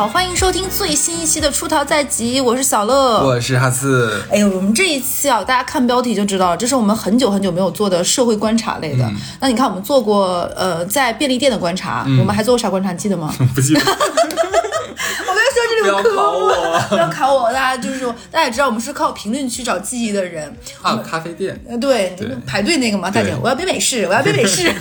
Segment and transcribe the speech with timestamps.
[0.00, 4.24] 好，欢迎收听最新一期的《出逃在即》，我是小乐，我是哈斯。
[4.30, 9.04] 哎呦，我们这一期啊，大家看标题就知道了，这是我们很久很久没有做的社会观察类的。
[9.04, 12.92] 嗯那你看，我们做过呃在便利店的观察，我们还做过啥观察？
[12.92, 13.30] 你记得吗？
[13.54, 20.50] 不记得， 我刚才说这里有不要考我 不要考我，大家就是说，大家也知道我们是靠评论区找记忆的人。
[20.80, 21.62] 啊，咖啡店。
[21.68, 24.74] 呃，对，对排队那个嘛，大姐，我要杯美式，我要杯美式。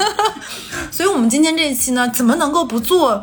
[0.89, 3.21] 所以，我们今天这一期呢，怎么能够不做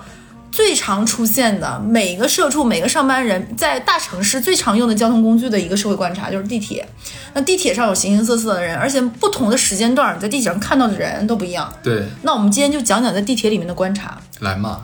[0.56, 6.88] 最常出现的每个社畜、每个上班人在大城市最常用的交通工具的一个社会观察，就是地铁。
[7.34, 11.70] 那地铁上有形形色色的人，而且不同的时间段，你在地铁上看到的人都不一样。
[11.82, 14.16] 对，那我们今天就讲讲在地铁里面的观察。
[14.40, 14.80] 来嘛，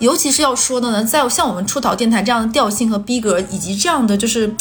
[0.00, 4.52] 尤其是要说的呢，在像我们出逃电台这样的调性和逼格，以及这样的就是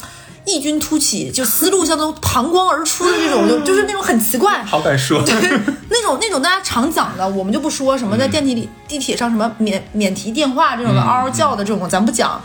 [0.45, 5.23] 异军突起，就思路像都膀胱而出的这种，就就是那种很奇怪，好敢说。
[5.89, 12.41] 那种那种大家常讲的，我们就不说什么在电梯里、地铁上什么免免提电话这种的，嗷嗷叫的这种，咱不讲。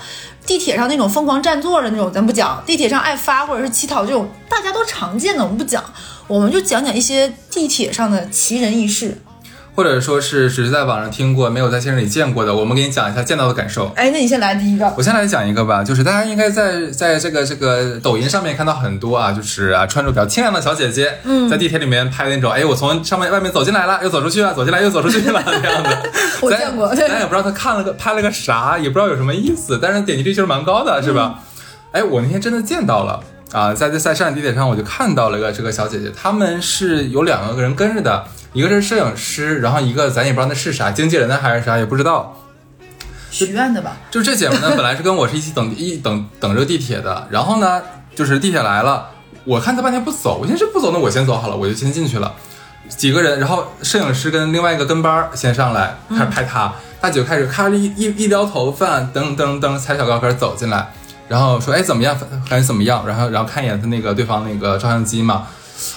[0.47, 5.83] 地铁上那种疯狂占座的那种，咱不讲；地铁上爱发或者是乞讨这种，大家都常见的，我们不讲。
[6.29, 9.21] 我们就讲讲一些地铁上的奇人异事。
[9.77, 13.93] 或者说是只是在网上听过，没有在现实里见过的，我们给你讲一下见到的感受。
[13.95, 14.91] 哎，那你先来第一个。
[14.97, 26.11] 我先来讲一个吧，就是大家应该在在这个这个抖音上面看到很多啊，就是啊穿着比较清凉的小姐姐，嗯，在地铁里面拍那种，哎，我从上面外面走进来了，又走出去了，走进来又走出去了这样的。
[26.41, 31.41] 我咱见过对咱也不知道他看了个拍了个啥，也不知道有什么意思，但是点击率就是蛮高的，是吧？
[31.93, 33.21] 哎，我那天真的见到了。
[33.53, 38.25] 啊，在在上海地铁上，我就看到了个这个小姐姐，他们是有两个人跟着的，
[38.57, 42.35] 一个是摄影师，然后一个咱也不知道那是啥，经纪人呢还是啥也不知道。
[43.31, 43.99] 许愿的吧？
[44.11, 47.83] 就这姐们呢，本来是跟我是一起等 一等等这个地铁的，然后呢，
[48.15, 49.11] 就是地铁来了，
[49.45, 52.33] 我看她半天不走，我寻思不走，那我先走好了，我就先进去了。
[52.89, 60.91] 几个人，然后摄影师跟另外一个跟班儿先上来开始拍她，大姐就开始咔一一一撩头发，噔噔噔踩小高跟走进来，
[61.29, 62.17] 然后说哎怎么样，
[62.49, 63.07] 感觉怎么样？
[63.07, 65.47] 然后然后看一眼他那个对方那个照相机嘛，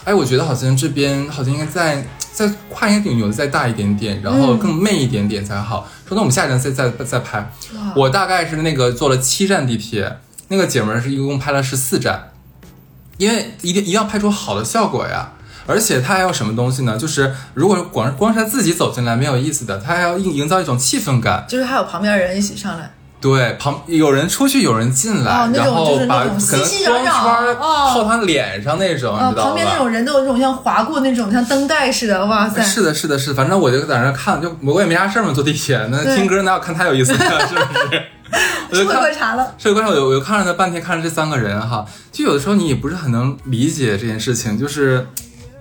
[0.04, 2.06] 哎我觉得好像这边好像应该再
[2.48, 5.86] 再跨一点扭的再大一点点，然后更媚一点点才好。
[6.08, 7.52] 说那我们下一站再再再拍。
[7.96, 12.32] 我大概是那个坐了七站地铁，那个姐们儿是一共拍了十四站，
[13.18, 15.34] 因为一定一定要拍出好的效果呀。
[15.68, 16.98] 而且她还要什么东西呢？
[16.98, 21.46] 就是如果光光是她自己走进来没有意思的，她还要营营造一种气氛感。
[21.48, 22.92] 就是还有旁边人一起上来，
[23.22, 29.50] 对，旁有人出去，有人进来，哦那种然后把就是那种可能熙熙攘攘光圈儿哦套她脸上那种，啊，你知道吧？
[29.50, 32.62] 旁边那种人都有那种像划过那种像灯带似的，哇塞！
[32.64, 37.20] 是的，是的，是的，反正我就在那看，就我也没啥事儿嘛，坐地铁，那听歌哪有看太有意思呢？
[37.48, 38.06] 是不是？
[38.72, 45.06] 我 就社会看观察了，社会观察，我我就看着他半天，看着这三个人哈，就有的时候你也不是很能理解这件事情，就是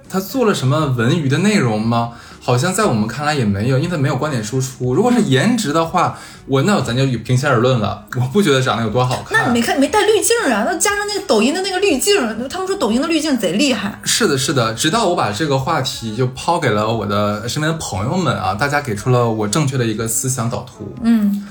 [0.09, 2.11] 他做了什么文娱的内容吗？
[2.49, 4.95] 好像在我们看来也没有，因为他没有观点输出。
[4.95, 9.39] 如果是颜值的话，我那咱就平心而论了，我不觉得长得有多好看。
[9.39, 10.65] 那你没看没带滤镜啊？
[10.67, 12.15] 那加上那个抖音的那个滤镜，
[12.49, 14.01] 他们说抖音的滤镜贼厉害。
[14.03, 20.95] 是的，是的，直到我把这个话题就抛给了我的身边的朋友们啊，大家给出了我正确的一个思想导图。
[21.03, 21.47] 嗯，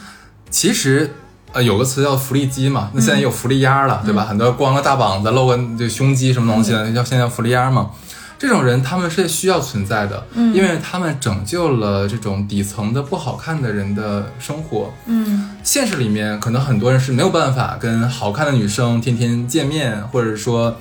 [0.50, 1.14] 其实，
[1.52, 4.26] 呃，有个词叫福利鸡嘛，那现在也有福利鸭了，对吧？
[4.26, 7.92] 很多光个大膀子，露个就胸肌什么东西的，叫现在叫福利鸭嘛。
[8.40, 14.94] 这种人他们是需要存在的，嗯，因为他们拯救了这种底层的不好看的人的生活。
[15.08, 20.78] 嗯，现实里面可能很多人是没有办法跟好看的女生天天见面，或者说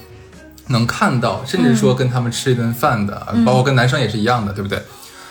[0.69, 4.83] 能看到，甚至说跟他们吃一顿饭的，包括跟男生也是一样的，对不对？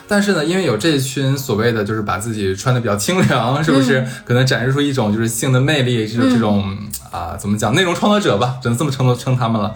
[0.07, 4.05] 但是呢，因为有这一群所谓的就是把自己穿的比较清凉，是不是？
[4.23, 6.77] 可能展示出一种就是性的魅力，这种这种
[7.11, 7.73] 啊、怎么讲？
[7.73, 9.73] 内容创作者吧，只能这么称称他们了。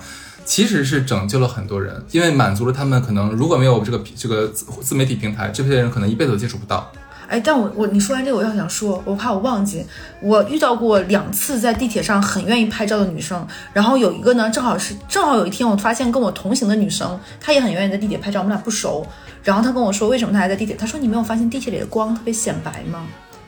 [0.50, 6.92] 其实是拯救了很多人，因为满足了他们可能如果没有这个这个自自媒体平台，这些人可能一辈子都接触不到。
[7.28, 9.86] 哎，但我我你说完这个，我要想说，我怕我忘记，
[10.24, 19.06] 我遇到过两次在地铁上很愿意拍照的女生，然后有一个呢，正好是正好有一天我发现跟我同行的女生，她也很愿意在地铁拍照，我们俩不熟，
[19.44, 23.06] 然后她跟我说为什么她还在地铁，她说你没有发现地铁里的光特别显白吗？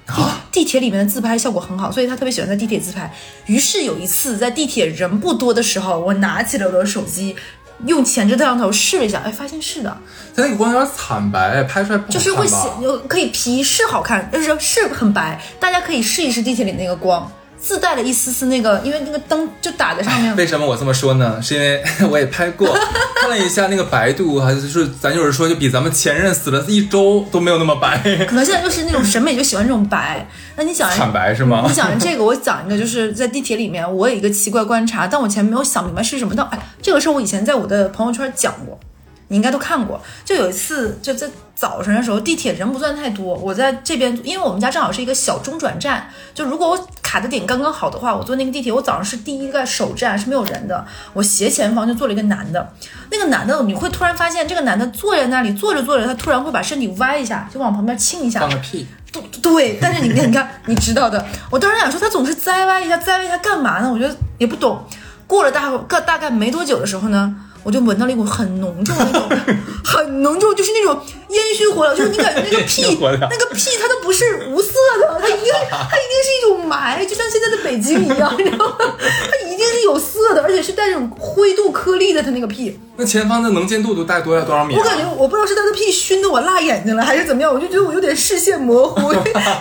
[0.08, 3.12] 地地铁里面的自拍效果很好，所以他特别喜欢在地铁自拍。
[3.46, 7.36] 于是有一次在地铁人不多的时候，我拿起了我的手机，
[7.86, 9.98] 用前置摄像头试了一下，哎，发现是的，
[10.36, 12.00] 它那个光有点惨白，拍出来？
[12.10, 20.34] 就是会显，有可以 P 是好看，就是是很白，大家可以试一试地铁里那个光，自带了一丝丝那个，因为那个灯就打在上面。
[20.36, 21.40] 为什么我这么说呢？
[21.42, 22.68] 是因为我也拍过，
[23.22, 27.98] 看了一下那个白度，还是说咱就是说，就比咱们前任死了一周都没有那么白，
[28.28, 30.28] 可能现在就是那种审美就喜欢这种白。
[30.58, 31.74] 那你讲惨白是吗你？
[31.74, 36.34] 讲这个，我讲一个，就是在地铁里面，我有一个奇怪观察，但我前面没有想明白是什么。
[36.36, 38.80] 但哎，这个事儿我以前在我的朋友圈讲过。
[39.32, 40.00] 你应该都看过。
[40.26, 41.26] 就有一次，就在
[41.56, 50.86] 早晨的时候，地铁人不算太多，我在这边，因为我们家正好是一个小中转站，就如果我卡的点刚刚好的话，我坐那个地铁，我早上是第一个首站，是没有人的。
[51.14, 52.74] 我斜前方就坐了一个男的，
[53.10, 61.26] 那个男的你会突然发现，这个男的坐在那里坐着坐着，他突然会把身体歪一下，就往旁边倾一下放，个屁，对对，但是你看，你看，你知道的。
[61.50, 63.90] 我当时想说，他总是栽歪一下，栽歪一下干嘛呢？
[63.92, 64.84] 我觉得也不懂。
[65.28, 67.34] 过了大概大概没多久的时候呢，
[67.64, 69.30] 我就闻到了一股很浓重的那种，
[69.86, 71.00] 很浓重，就是那种
[71.30, 74.72] 烟熏火燎，就是你感觉那个 屁那个屁它都不是无色
[75.02, 78.76] 的，它一定它一定是一种霾，就像现在的北京一样，你知道吗？
[79.00, 82.80] 它一定是有色的， 而且是带这种灰度颗粒的，它那个屁。
[82.98, 84.78] 那前方的能见度都大概多少多少米、啊？
[84.80, 89.14] 我感觉我不知道是他的屁熏得我辣眼睛了，还是怎么样，我就觉得我有点视线模糊，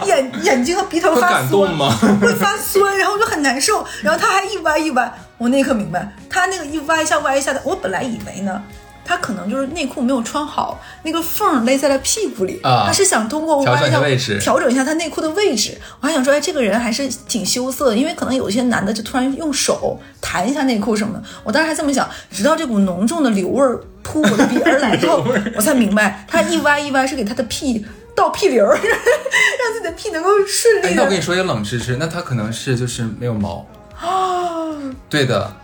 [0.07, 1.97] 眼眼睛和鼻头发酸，感动吗？
[2.21, 3.85] 会发酸，然后我就很难受。
[4.03, 8.63] 然后他还一歪一歪，我那一刻明白，他那个一歪一下歪一下的，我本来以为呢。
[9.03, 12.61] 他可能就是内裤没有穿好，那个缝勒在了屁股里。
[12.63, 15.77] 啊他是想通过调歪一下整一下位置调整一下他内裤的位置。
[16.01, 21.23] 我还想说，哎，这个人还是挺羞涩的，因为可能有一些男的就突然用手弹一下内裤什么的。
[21.43, 25.25] 我当时还这么想，直到这股浓重的硫味儿扑我的鼻而来之后，
[25.57, 27.85] 我才明白，他一歪一歪是给他的屁
[28.15, 31.01] 倒屁流儿， 让自己的屁能够顺哎，利的。
[31.01, 33.67] 那我跟你说一个冷知识，那他可能是就是没有毛。
[34.01, 34.73] 啊，
[35.09, 35.57] 对的，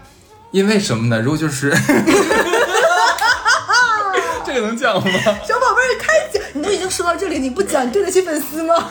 [0.51, 1.21] 因为什么呢？
[1.21, 1.71] 如果就是
[4.45, 5.03] 这个能讲吗？
[5.03, 8.75] 小宝贝儿，开讲，你都已经说到这里，你不讲，你对得起粉丝吗？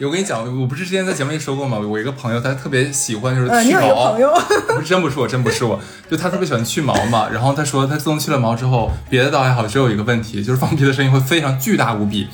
[0.00, 1.78] 我跟你讲，我不是之前在节目里说过吗？
[1.78, 4.12] 我一个朋友他特别喜欢就是去毛
[4.68, 7.28] 不是真不是我，真不是我，就他特别喜欢去毛嘛。
[7.28, 12.28] 然后他说他自从去了毛之后，别的倒还好，只有一个问题，就是放屁的声音会非常巨大无比。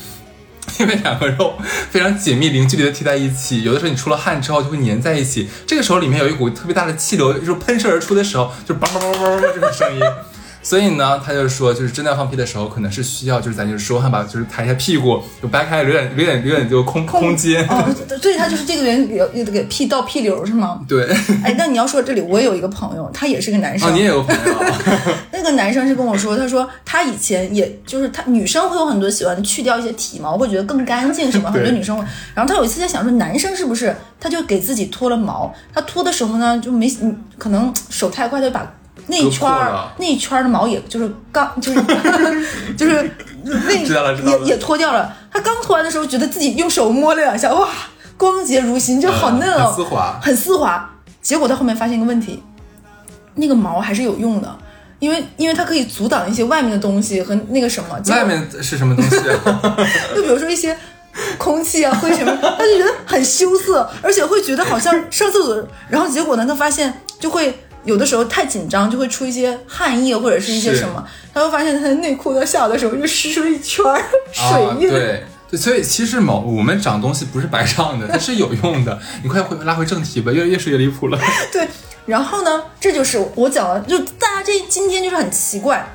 [0.78, 1.58] 因为两个肉
[1.90, 10.00] 非常紧密、零距离的贴在一起，有的时候你出了汗之后就会粘在一起，这个时候里面有一股特别大的气流，就是喷射而出的时候，就嘣嘣嘣嘣嘣这种声音。
[10.64, 17.64] 所以呢，他就说，就是真的要放屁的时候，可能是需要，就是咱就是说汗吧，就是抬一下屁股，就掰开，有点有点有点就空空间。
[17.68, 17.84] 哦，
[18.20, 20.80] 所以他就是这个人给给给屁倒屁流是吗？
[20.88, 21.06] 对，
[21.44, 23.86] 哎，那你要说这里，我有一个朋友，他也是个男生。
[23.88, 24.54] 哦，你也有朋友，
[25.30, 32.02] 那个男生是跟我说，他说他以前也就是他女生会有很多喜欢去掉一些体毛，会觉得更干净什么，对很多女生会。
[32.34, 35.54] 然后他有一次在想说，男生是不是他就给自己脱了毛？
[35.74, 38.72] 他脱的时候呢，就没嗯可能手太快，他就把
[39.06, 41.82] 那一圈儿那一圈儿的毛也就是刚就是
[42.76, 43.10] 就是
[43.42, 43.72] 那
[44.24, 45.14] 也也脱掉了。
[45.30, 47.68] 他刚脱完的时候，觉得自己用手摸了两下，哇，
[48.16, 50.90] 光洁如新，就好嫩哦，很丝滑很丝滑。
[51.20, 52.42] 结果他后面发现一个问题，
[53.34, 54.58] 那个毛还是有用的，
[55.00, 58.00] 因为因为它可以阻挡一些外面的东西和那个什么。
[58.08, 59.76] 外面是什么东西啊？
[60.14, 60.76] 就比如说一些
[61.36, 67.58] 空气啊、灰尘，他就觉得很羞涩，而且会觉得好像上厕所，然后结果呢，他发现就会。
[67.84, 74.88] 有的时候太紧张，就会出一些汗液或者是一些什么，他会发现他的内裤在下的时候就湿出了一圈儿啊水，印。
[74.88, 78.98] 对对，所以其实毛我们长东西不是白长的， 它是有用的。
[79.22, 81.18] 你快回拉回正题吧，越越说越离谱了。
[81.52, 81.68] 对，
[82.06, 85.86] 然后呢，这就是我讲了，就大家这今天就是很奇怪。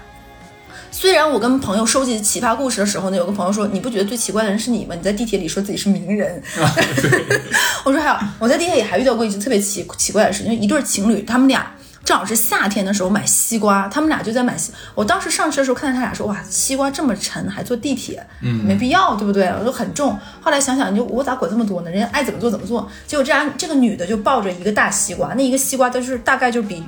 [0.92, 4.96] 虽然我跟朋友收集奇葩故事的时候呢，有个朋友说：“你不觉得最奇怪的人是你吗？
[4.96, 6.42] 你在地铁里说自己是名人。
[7.86, 11.72] 我说：“还有，我在地铁里还遇到过一件特别奇奇怪的事情，就一对情侣，他们俩
[12.04, 14.74] 正好是夏天的时候买西瓜，他们俩就在买西。
[14.96, 19.48] 我当时上车的时候看到他俩说：哇，西瓜这么沉，还坐地铁，嗯，没必要，对不对？
[19.60, 20.18] 我说很重。
[20.42, 21.92] 后来想想，就我咋管这么多呢？
[21.92, 22.90] 人家爱怎么做怎么做。
[23.08, 26.84] 结果这样，这个女的就抱着一个大西瓜，那一个西瓜就是大概就比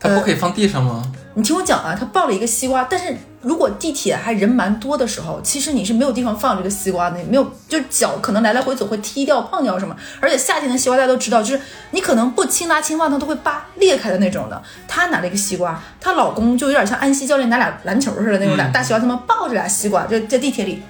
[0.00, 1.10] 它不可以放地上吗？
[1.38, 9.96] 你听我讲啊，他抱了一个西瓜，但是如果地铁还人蛮多的时候，其实你是没有地方放这个西瓜的，没有，就脚可能来来回走会踢掉、碰掉什么。
[10.20, 14.60] 而且夏天的西瓜大家都知道，就是你可能不轻拉轻放，它都会扒裂开的那种的。
[14.88, 20.82] 她拿了一个西瓜，她老公就有点像安西教练拿俩篮球似的那种俩大西瓜，他们抱着俩西瓜就在地铁里，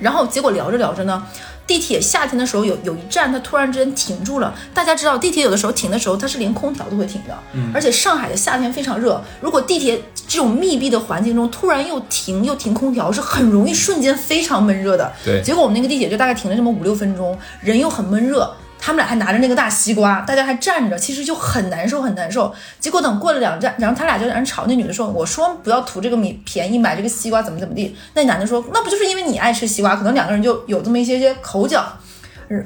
[0.00, 1.22] 然后结果聊着聊着呢。
[1.66, 4.54] 地铁夏天的时候有有一站，它突然之间停住了。
[4.72, 7.36] 大家知道，地铁有的时候停的时候，它是连空调都会停的。
[7.54, 15.12] 嗯，而且上海的夏天非常热，如果地铁这种密闭的环境中突然又停又停空调，是很容易瞬间非常闷热的。
[15.24, 18.48] 对结果我们那个地铁就大概停了这么五六分钟，人又很闷热。
[18.78, 22.54] 他们俩还拿着那个大西瓜，大家还站着，其实就很难受，很难受。
[22.78, 31.84] 结果等过了两站，然后他俩就在那吵，那女的说：“我说不要图这个米便宜，买这个西瓜怎么怎么地。”那男的说：“那不就是因为你爱吃西瓜？”可能两个人就有这么一些些口角。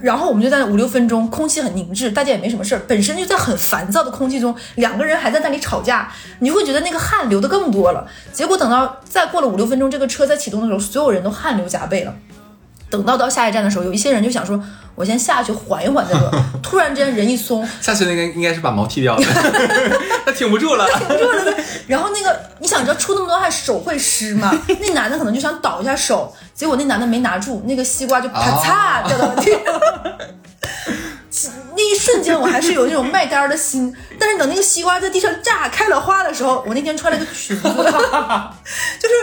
[0.02, 8.06] 然后我们就在那五六分钟，空气很凝滞，大家也没什么事儿，本身就在很烦躁的空气中，两个人还在那里吵架，你就会觉得那个汗流的更多了。
[8.30, 12.14] 结果等到再过了五六分钟，这个车在启动的时候，所有人都汗流浃背了。
[12.90, 14.60] 等到到下一站的时候，有一些人就想说，
[14.96, 16.30] 我先下去缓一缓再说。
[16.62, 19.22] 突然之间人一松，下去那个应该是把毛剃掉了，
[20.26, 20.86] 他挺不住了。
[20.86, 21.54] 挺不住了。
[21.86, 24.52] 然后那个你想知道出那么多汗手会湿吗？
[24.80, 29.60] 那男的可能就想倒一下手，结果那男的没拿住，那个西瓜就啪嚓掉到地上。
[31.76, 39.14] 那一瞬间我还是有那种卖单的心，但是等那个西瓜在地上炸开了花的时候，我那天穿了个裙子，就是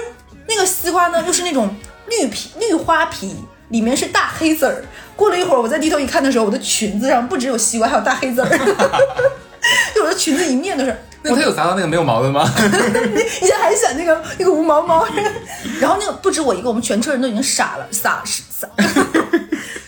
[0.47, 1.75] 那个西瓜呢，又是那种
[2.09, 3.35] 绿皮绿花皮，
[3.69, 4.83] 里面是大黑籽儿。
[5.15, 8.49] 过了一会儿，我再低头一看的时候，我的裙子上不只有西瓜，还有大黑籽儿，
[9.95, 10.95] 就我的裙子一面都是。
[11.23, 12.47] 那他有砸到那个没有毛的吗？
[12.55, 15.05] 你现在还想那个那个无毛猫？
[15.81, 18.67] 然后那个不止我一个，我们全车人都已经傻了，傻傻。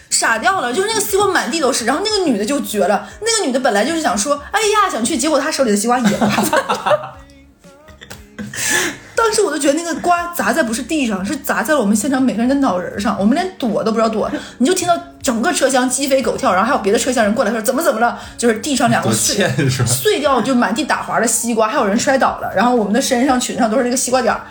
[0.10, 7.16] 傻掉了，就是那个西瓜满地都是，然后那个女的就绝了，那个女的本来就是想说，哎呀想去，结果她手里的西瓜也了。
[9.22, 19.46] 当时我就觉得那个瓜砸在不是地上，是砸在了我们现场每个人的脑仁上，我们连躲都不知道躲，你就听到整个车厢鸡飞狗跳，然后还有别的车厢人过来说怎么怎么了，就是地上两个碎
[19.86, 24.42] 碎掉就满地打滑的西瓜，还有人摔倒了，然后我们的身上裙上都是那个西瓜点儿。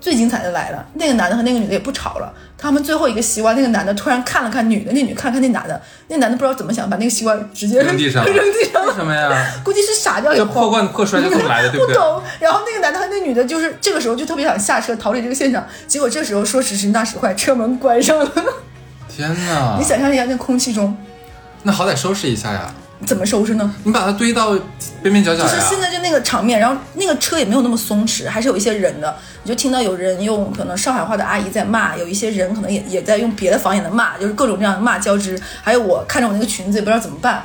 [0.00, 2.32] 最精彩的来了，那个男的和那个女的也不吵了。
[2.56, 8.86] 他们最后一个西瓜，那个男的突然看了看女的，那女看了看那男的，那男的不知道怎么想，把那个西瓜直接扔地上，扔地上。
[8.86, 9.46] 为什么呀？
[9.62, 10.34] 估计是傻掉。
[10.34, 11.94] 这破罐子破摔就这么来的，对不对？
[11.94, 12.22] 不懂。
[12.40, 15.66] 然后那个男的和那女的，就是这个时候就特别想下车逃离这个现场。
[15.86, 18.32] 结果这时候说时迟那时快，车门关上了。
[19.08, 19.76] 天哪！
[19.78, 20.96] 你想象一下，那空气中，
[21.62, 22.72] 那好歹收拾一下呀。
[23.06, 23.74] 怎么收拾呢？
[23.84, 24.50] 你把它堆到
[25.02, 29.14] 边边角角就是现在就那个场面，然后那个车也没有那么松弛，还是有一些人的。
[29.42, 35.40] 你就听到有人用可能上海话的阿姨在骂，有一些人可能也也在用别的方言的骂，就是各种这样的骂交织。
[35.62, 37.42] 还有我看着我那个裙子也不知道怎么办，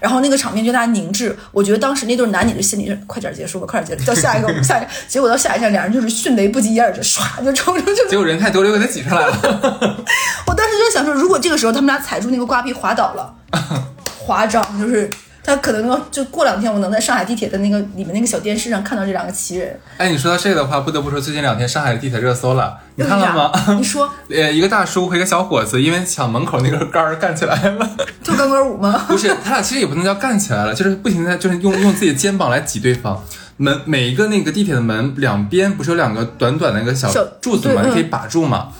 [0.00, 1.36] 然后那个场面就大家凝滞。
[1.52, 8.10] 我觉得当时那对男女的心里是快点结束吧，快点结束，到下一个下一个，结果到下一站，两人就是迅雷不及掩耳，就唰就冲出去了。
[8.10, 9.32] 结果人太多了，又给他挤出来了。
[10.46, 13.32] 我当时就想说，如果这个时候他们俩踩住那个瓜皮滑倒了，
[14.26, 15.08] 划掌就是。
[15.48, 19.78] 他可能就过两天，我能在上海地铁的那个里面那个小电视上看到这两个奇人。
[19.96, 23.52] 哎，你说到这个的话，不得不说最近两天上海的地铁热搜了，你看了吗？
[23.78, 27.90] 你说， 呃，一个大叔和一个小伙子因为抢门口那根杆儿干起来了，
[28.24, 28.98] 跳钢管舞吗？
[29.06, 33.22] 不是，他俩其实也不能叫干起来了，就是不停的就是用用自己的肩膀来挤对方。
[33.58, 37.08] 门每一个那个地铁的门两边不是有两个短短的一个小
[37.40, 37.84] 柱子吗？
[37.92, 38.70] 可以把住吗？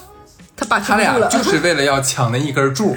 [0.57, 2.97] 他把他俩就是为了要抢那一根柱。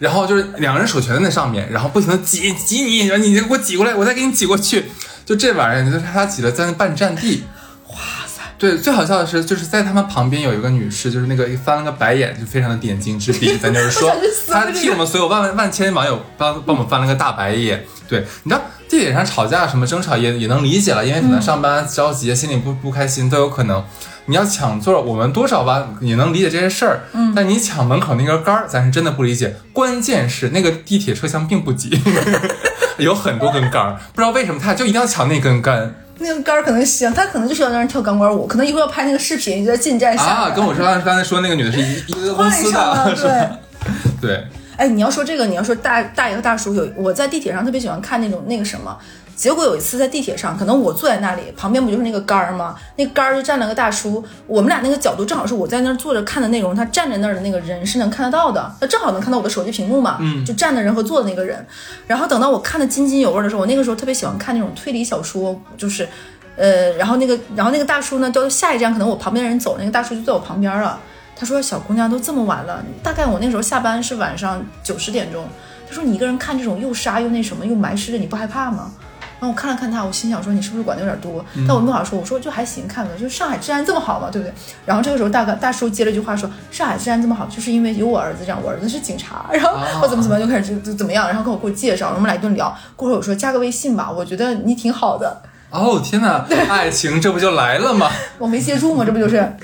[0.00, 4.86] 然后就是两个人手全在那上面，然后不停的挤挤你，然后你给我挤过来，我再给你挤过去，
[5.24, 7.44] 就这玩意儿，就是他挤了在那半占地。
[7.90, 8.42] 哇塞！
[8.58, 14.10] 对，最好笑的是，就是在他们旁边有一个女士，就是那个翻了个白眼，就非常的点睛之笔，咱就是说，
[14.48, 17.84] 她替我们所有万万万千网友帮帮我们翻了个大白眼。
[18.08, 23.84] 对，你知道地铁上吵架什么争吵也也能理解了，因为可能上班着急，心里不不开心都有可能。
[24.26, 27.04] 你要抢座，我们多少吧也能理解这些事儿。
[27.12, 29.56] 嗯，但你抢门口那根杆儿，咱是真的不理解。
[29.72, 31.96] 关键是那个地铁车厢并不挤，
[32.98, 35.94] 有很多根杆儿，不知道为什么他就一定要抢那根杆。
[36.18, 40.24] 那根杆儿可能行，他可能就是要让人跳钢管舞，可能一会儿要拍那个视频，就在进站下。
[40.24, 43.14] 啊，跟我说刚才说那个女的是一一个公司的，
[44.20, 44.44] 对对。
[44.80, 48.96] 哎，你要说这个，你要说大大爷和大叔有，我在地铁上特别喜欢看那种那个什么。
[49.36, 52.74] 结果有一次在地铁上，可能我坐在那里，旁边不就是那个杆儿吗？
[52.96, 60.16] 那杆儿就站了个大叔，我们俩那个角度正好是我在那儿坐着看的内容，他站在那儿的那个人是能看得到的，他正好能看到我的手机屏幕嘛。
[60.20, 61.62] 嗯，就站的人和坐的那个人。
[62.06, 66.08] 然后等到我看的津津有味的时候，我那个时候特别喜欢看那种推理小说，就是，
[66.56, 70.98] 呃，然后那个，然后那个大叔呢，到下一站可能我旁边的人走，那个大叔就在我旁边了。
[71.40, 75.42] 他说：“小姑娘都这么晚了，大概我那时候下班是晚上九十点钟。
[75.88, 78.92] 他说你一个人看这种又杀又那什么又埋尸的，你不害怕吗？”
[79.40, 81.42] 然后我看了看他，我心想说你是不是管的有点多？
[81.66, 84.52] 但我没法说，我说就还行，看了，就上海治安这么好嘛，对不对？
[84.84, 89.70] 然后这个时候大哥大叔接了一句话说，上海治安这么好，就是因为有我儿子这样，我儿子是警察，然后
[90.02, 92.76] 我怎么怎么就开始就怎么样，然后跟我给我介绍，我们俩一顿聊。
[92.94, 95.40] 过会儿我说加个微信吧，我觉得你挺好的。
[95.70, 98.10] 哦天哪，爱情这不就来了吗？
[98.38, 99.06] 我没接住吗？
[99.06, 99.56] 这不就是？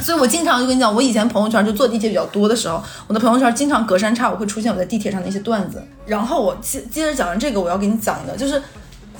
[0.00, 5.82] 所以我经常就跟你讲，我以前朋友圈就坐地铁比较多的时候，我的朋友圈经常隔三差五会出现我在地铁上的一些段子。
[6.06, 8.62] 然后我接接着讲完这个，我要给你讲一个，就是。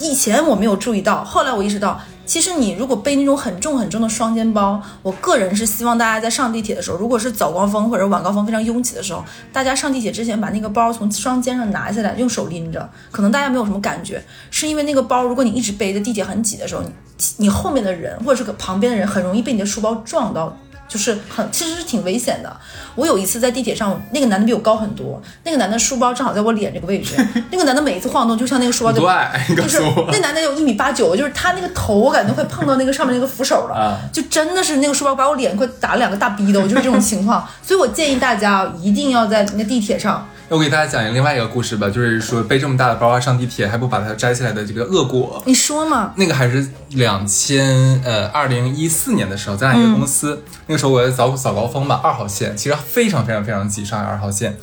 [0.00, 16.90] 以前我没有注意到，后来我意识到，其实你如果背那种很重很重的双肩包，我个人是希望大家在上地铁的时候，如果是早高峰或者晚高峰非常拥挤的时候，大家上地铁之前把那个包从双肩上拿下来，用手拎着，可能大家没有什么感觉，是因为那个包，如果你一直背着，地铁很挤的时候，你
[17.38, 20.54] 你后面的人或者是旁边的人很容易被你的书包撞到。
[20.88, 22.56] 就是很其实是挺危险的。
[22.94, 27.14] 我有一次在地铁上，那个男的比我高很多，那个男的书包正好在我脸这个位置，
[27.52, 29.80] 那个男的每一次晃动，就像那个书包就对，就是，
[30.10, 37.46] 那男的有一米八九，就是他那个头，我感觉快碰到那个上面那个扶手了，啊就真的是那个书包把我脸快打了两个大逼斗，就是这种情况。
[37.62, 45.42] 所以我建议大家啊，一定要在那个地铁上，我给大家讲一个另外一个故事吧，就是说背这么大的包啊上地铁还不把它摘下来的这个恶果。
[45.44, 46.14] 你说嘛？
[46.16, 54.56] 那个还是两千呃二零一四年的时候，咱俩一个公司，那个时候我在早早高峰吧，二号线，其实非常非常非常挤，上海二号线。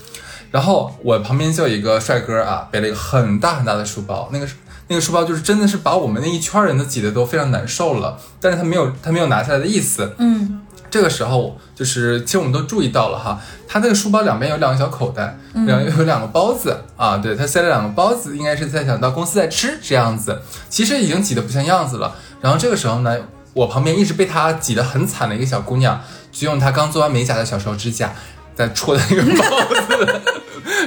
[0.49, 4.47] 然后我旁边就有一个帅哥啊，背了一个很大很大的书包，那个
[4.87, 10.15] 那个书包就是真的是把我们那一圈人都挤得都非常难受了，但是他没有他没有拿下来的意思。
[10.17, 10.61] 嗯，
[10.95, 13.37] 这个时候就是，其实我们都注意到了哈，
[13.67, 15.37] 他那个书包两边有两个小口袋，
[15.67, 22.15] 然后有两个包子啊，对他塞了两个包子，应该是在想到公司在吃这样子，其实已经挤得不像样子了。
[22.39, 23.13] 然后这个时候呢，
[23.51, 28.13] 我旁边一直被他挤得很惨的一个小姑娘，就用她刚做完美甲的小手指甲
[28.55, 30.21] 在戳那个包子，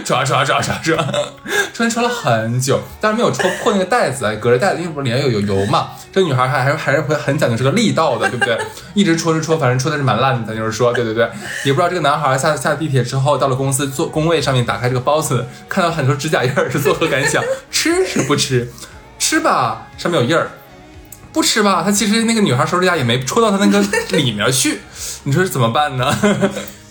[0.08, 0.96] 抓抓抓抓抓，
[1.74, 5.90] 戳戳了很久，但是没有戳破那个袋子，隔着袋子，因为不是里面有有油嘛。
[6.10, 8.58] 这女孩还还还是会很讲究这个力道的，对不对？
[8.94, 11.28] 一直戳着戳，反正戳的是蛮烂的，咱就是说，对对对。
[11.64, 17.44] 也不知道这个男孩下下地铁之后，到了公司坐工位上面，打开这个包子，看到很多指甲印儿，是作何感想？
[17.70, 18.72] 吃是不吃？
[19.18, 20.48] 吃吧，上面有印儿。
[21.34, 23.78] 不吃吧，他其实那个女孩手指甲也没戳到他那个
[24.16, 24.80] 里面去，
[25.24, 26.18] 你说是怎么办呢？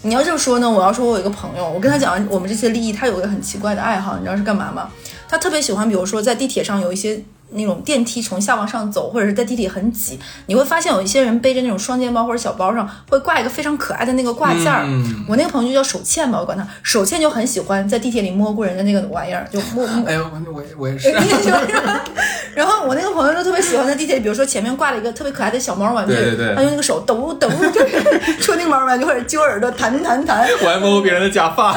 [0.04, 4.89] 你要这么说呢，我要说我有一个朋友，我跟他讲我们这些利益，他有一个很奇怪的爱好，你知道是干嘛吗？
[5.27, 14.84] 他特别喜欢，比如说在地铁上有一些那种电梯从下往上走，或者是在地铁很挤，你会发现有一些人背着那种双肩包或者小包上会挂一个非常可爱的那个挂件儿。
[14.86, 20.08] 嗯我那个朋友就叫手欠吧，我管他手欠就很喜欢在地铁里摸过人的那个玩意儿，就摸摸。
[20.08, 21.10] 哎呦，我我我也是。
[22.56, 30.48] 然后我那个朋友就特别喜欢在地铁里，比如说前面挂了一个特别可爱的小猫玩具，对对对他用那个手抖抖，就是戳那个猫玩具或者揪耳朵弹弹弹。
[30.63, 31.75] 我还摸过别人的假发。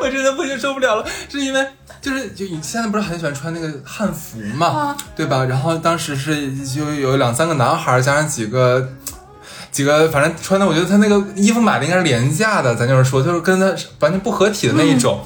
[0.00, 1.64] 我真的不行，受不了了，是因为
[2.02, 5.44] 就是就你现在不是很喜欢穿那个汉服嘛，啊对吧？
[5.44, 8.86] 然后当时是就有两三个男孩儿加上几个。
[9.70, 13.64] 几个反正穿的，我觉得他那个衣服买的应该是廉价的，咱就是说，就是跟他
[14.00, 15.18] 完全不合体的那一种，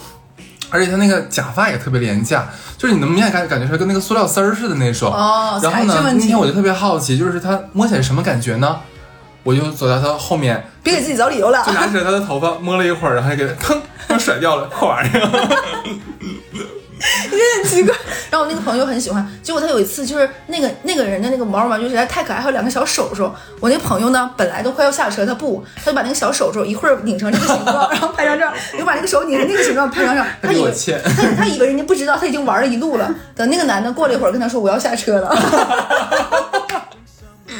[0.70, 5.12] 而且他那个假发也特别廉价，就是你能明显感感觉出来跟那个塑料丝儿似的那种。
[5.12, 8.78] 哦然后呢，那天我就特别好奇，就是他摸起来什么感觉呢？
[9.42, 11.72] 我就走到他后面，别给自己找理由了就。
[11.72, 13.76] 拿起来他的头发摸了一会儿，然后就给他砰，
[14.10, 15.86] 就甩掉了，破玩意儿。
[17.30, 17.94] 也很奇怪。
[18.30, 23.34] 然后我那个朋友很喜欢，结果他有一次就是那个那个人的那个毛绒玩具实在太可爱，还有两个小手手。
[23.60, 30.24] 我那朋友呢，本来都快要下车，他不，他就把那个小手手一会儿拧成这个形状，然后拍张照，又把那个手拧成那个形状拍张照。
[30.42, 33.14] 他他以为他他以为人家不知道，他已经玩了一路了。
[33.34, 35.28] 等那个男的过了一会儿跟他说我要下车了，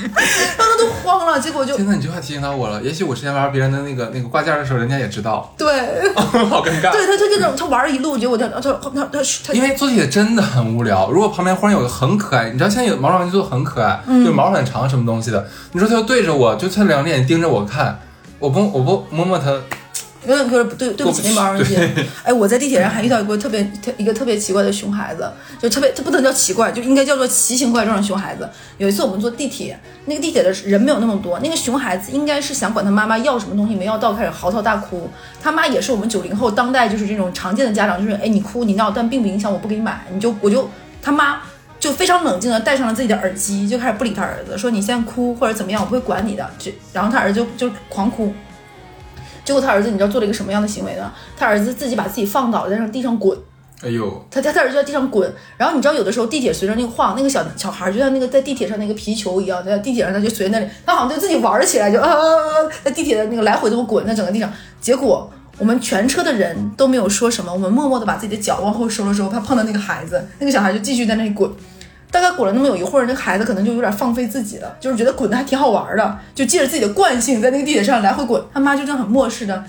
[0.03, 0.13] 然
[0.67, 5.67] 后他都慌了，结果就现在你这话提醒到我了，也许我之前玩别人的那个那个挂件的时候，人家也知道，对。
[6.17, 6.93] 好尴尬。
[6.93, 14.25] 对，他他就那种他玩了一路，结果他他他他他他因为坐地铁真的很无聊，如果旁边忽然有个很可爱，你知道现在有毛绒玩具做的很可爱，嗯。
[14.25, 18.01] 就毛很长什么东西的，你说他就对着我，就他两个眼盯着我看，
[18.39, 19.53] 我不我不摸摸他，
[20.27, 21.89] 有点有点不对，对不起那毛绒姐。
[22.25, 28.49] 哎，我在地铁上还遇到一个特别特一个特别奇怪的熊孩子，就特别他不能叫奇怪，就应该叫做奇形怪状的熊孩子。
[28.79, 35.09] 有一次我们坐地铁，那个地铁的人没有那么多，那个熊孩子应该是想管他妈妈要什么东西没要到，开始嚎啕大哭。
[35.41, 40.69] 他妈也是我们九零后当代就是这种常见的家长，就是哎你哭你闹，但并不影响我不给你买，你就我就
[41.01, 41.41] 他妈。
[41.79, 46.51] 就非常冷静的戴上了自己的耳机，就开始不理他儿子，说你现在哭或者怎么样，我不会管你的。
[46.59, 48.33] 就然后他儿子就就狂哭，
[49.47, 51.11] 结果他儿子你知道做了一个什么样的行为呢？
[51.39, 53.39] 他儿子自己把自己放倒在上地上滚，
[53.81, 65.31] 哎呦，他他他儿子在地上滚，然后你知道有的时候地铁随着那个晃，那个小小孩就像那个在地铁上那个皮球一样，在地铁上他就随那里，他好像就自己玩了起来，就啊啊啊，在地铁的那个来回这么滚在整个地上，结果。
[65.59, 71.51] 我们全车的人都没有说什么，我们默默的把自己的脚往后收了收，怕碰到那个孩子，那个小孩就继续在那里滚。
[72.17, 78.43] 大概滚了那么有一会儿，那个孩子可能就有点放飞自己了，就是觉得滚的还挺好玩的，就借着自己的惯性在那个地铁上来回滚。
[78.55, 79.63] 他妈就这样很漠视的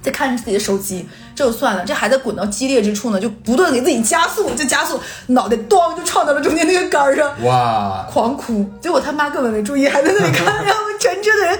[0.00, 8.64] 在看着自己的手机，这就算了，这孩子滚到激烈之处呢，就不断给自己加速，就加速，脑袋咣就撞到了中间那个杆儿上，哇，狂哭。
[8.80, 11.58] 结果他妈根本没注意，还在那里看，然后全车的人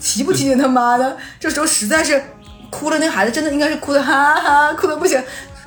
[0.00, 1.16] 提不提醒他妈的？
[1.40, 2.22] 这时候实在是
[2.70, 5.20] 哭了，那个孩子真的应该是哭的哈哈，哭的不行。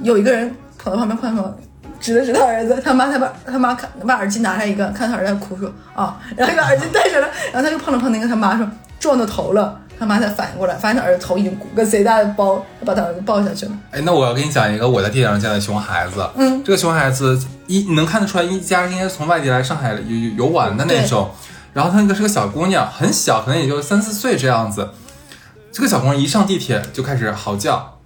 [0.04, 1.58] 有一个人跑到旁边，看看。
[2.00, 8.68] 指了指他儿子，他妈才把他妈看把耳机拿来一个，看他儿子在哭说啊，然后就把耳机戴上了，然后他又碰了碰那个他妈说
[9.00, 13.72] 撞到头了，他妈才反应过来，发现他儿子头已经鼓个贼大的包，把他儿子抱下去了。
[13.92, 16.28] 哎，那我要跟你讲一个我在地铁上见的熊孩子。
[16.36, 21.32] 嗯，这个熊孩子一你能看得出来，一家应该是从外地来上海游游游玩的那种。
[21.74, 24.90] 然后他那个是个小姑娘，很小，可能也就三四岁这样子。
[25.72, 27.97] 这个小姑娘一上地铁就开始嚎叫，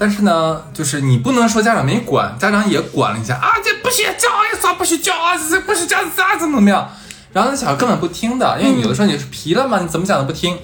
[0.00, 6.90] 但是呢，就是你不能说家长没管，家长也管了一下啊，这不许叫，啥不许叫啊，这不许叫啊，怎么怎么样？
[7.34, 10.56] 然后那小孩根本不听的，因为有的时候你是皮了嘛，你怎么讲都不听。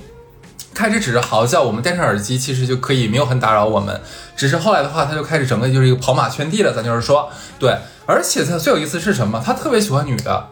[0.72, 4.00] 开始只是嚎叫，我们戴上耳机其实就可以没有很打扰我们。
[4.34, 6.72] 只是后来的话，他就开始整个就是一个跑马圈地了。
[6.72, 9.42] 咱就是说，对，而且他最有意思是什么？
[9.44, 10.48] 他特别喜欢女的，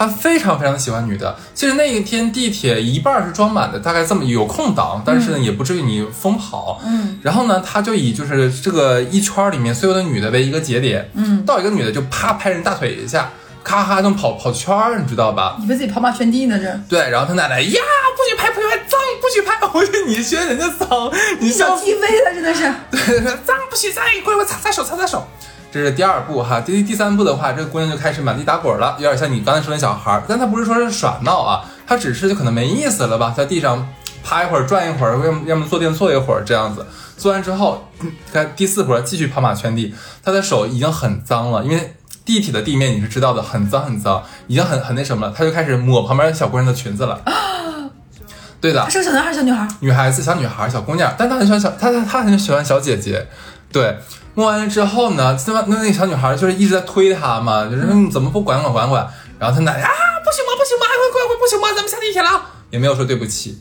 [0.00, 1.36] 他非常非常的喜欢女的。
[1.54, 6.80] 其实那一天地铁一半是装满的，大概这么有空档，但是呢也不至于你疯跑。
[6.82, 13.30] 嗯，然后呢，他就以就是这个一圈里面所有的女的为一个节点，嗯，到一个女的就啪拍人大腿一下，
[13.62, 15.58] 咔咔这么跑跑圈儿，你知道吧？
[15.62, 17.80] 以为自己跑马圈地呢，这对，然后他奶奶呀，
[18.16, 19.60] 不许拍，不许拍，脏，不许拍。
[19.74, 22.62] 我说你学人家脏，你像小 TV 了，真的是。
[22.90, 25.28] 对，脏不许脏，一会儿我擦擦手，擦擦手。
[25.72, 33.88] 这是第二步哈，第第三步的话，这个姑娘就开始满地打滚了，有点像你刚才说那小孩儿，但她不是说是耍闹啊，她只是就可能没意思了吧，在地上
[34.24, 36.84] 趴一会儿，转一会儿，要么要么坐垫坐一会儿这样子。
[37.16, 37.88] 做完之后，
[38.32, 47.20] 看第四回继续跑马圈地，她的手已经很脏了，因为地铁的地面你是知道的，很脏很脏，已经很很那什么了，她就开始抹旁边小姑娘的裙子了。
[48.60, 49.66] 对的他，是个小男孩，小女孩。
[49.80, 53.26] 女孩子、小女孩、小姑娘，但她很喜欢小，她她她很喜欢小姐姐。
[53.72, 53.96] 对，
[54.34, 59.06] 摸完了之后呢，那那那小女孩就是一直在推他嘛，就是说你怎么不管管管管？
[59.38, 59.90] 然后他奶奶啊，
[60.24, 60.52] 不行吗？
[60.58, 60.86] 不行吗？
[60.86, 61.68] 快快快，不行吗？
[61.74, 62.40] 咱们下地铁了，
[62.70, 63.58] 也没有说对不起。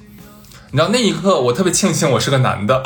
[0.72, 2.84] 你知道那一刻，我特别庆幸我是个男的，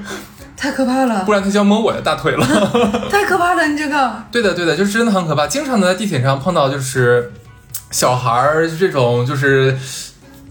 [0.56, 2.46] 太可怕了不，然他就要摸我的大腿了。
[3.10, 3.66] 太可怕了！
[3.66, 5.46] 你这个， 对的，对的，就是真的很可怕。
[5.46, 7.30] 经常能在地铁上碰到就是
[7.90, 9.76] 小孩儿这种就是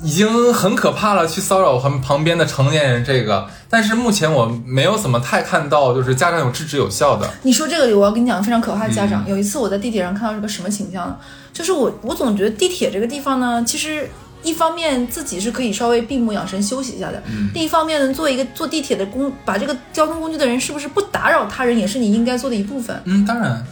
[0.01, 3.47] 已经很可怕了，去骚扰他们旁边的成年人这个。
[3.69, 7.29] 但是目前我没有怎么太看到就是家长有制止有效的。
[7.43, 9.23] 你说这个，我要跟你讲非常可怕的家长。
[9.25, 11.17] 嗯有一次我在地铁上看到是个什么情况呢？
[11.51, 14.10] 就是我我总觉得地铁这个地方呢，其实
[14.43, 23.01] 一方面自己是可以稍微闭目养神休息一下的，嗯另一方面呢，做一个坐地铁的工，把这个交通工具的人是不是不打扰他人，也是你应该做的一部分。
[23.05, 23.65] 嗯，当然，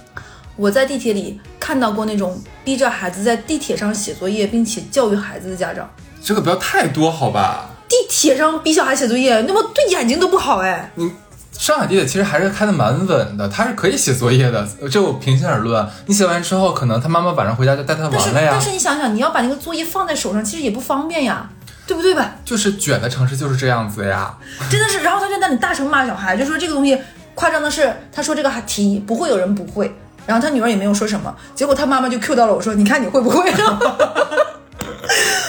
[0.55, 5.89] 我在地铁里看到过那种逼着孩子在地铁上写作业，并且教育孩子的家长。
[6.23, 7.69] 这个不要太多，好吧？
[7.89, 10.89] 地铁上逼小孩写作业，那么对眼睛都不好哎。
[10.95, 11.11] 你
[11.51, 15.85] 上海地铁其实还是开的蛮稳的，他是可以写作业的，这我平心而论。
[16.05, 18.61] 你写完之后，可能他妈妈晚上回家就带他玩了呀但。
[18.61, 21.49] 是你想想，你要把那个作业放在手上，其实也不方便呀，
[21.85, 22.35] 对不对吧？
[22.45, 24.33] 就是卷的城市就是这样子呀。
[24.71, 26.97] 真的是，然后他就在那里大声骂小孩，就说这个东西
[27.35, 29.93] 夸张的是，他说这个还题不会有人不会，
[30.25, 33.53] 然后他女儿也没有说什么，结果他妈妈就 Q 到了我说，你看你会不会？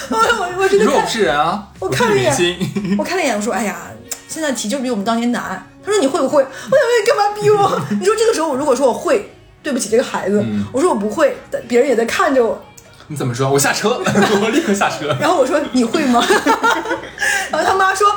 [0.11, 2.97] 我我我真的看我不是人啊，我看了一眼。
[2.99, 3.77] 我看了一眼，我说哎呀，
[4.29, 5.67] 现在题就比我们当年难。
[5.85, 6.43] 他说你会不会？
[6.43, 7.81] 我想问你干嘛逼我？
[8.01, 9.31] 你说这个时候我如果说我会，
[9.63, 12.63] 对不起这个孩子，我说我不会，但别人也在看着我，
[13.09, 13.51] 你怎么说？
[13.51, 14.01] 我下车，
[14.43, 15.15] 我立刻下车。
[15.21, 16.25] 然后我说你会吗？
[17.51, 18.09] 然后他妈说，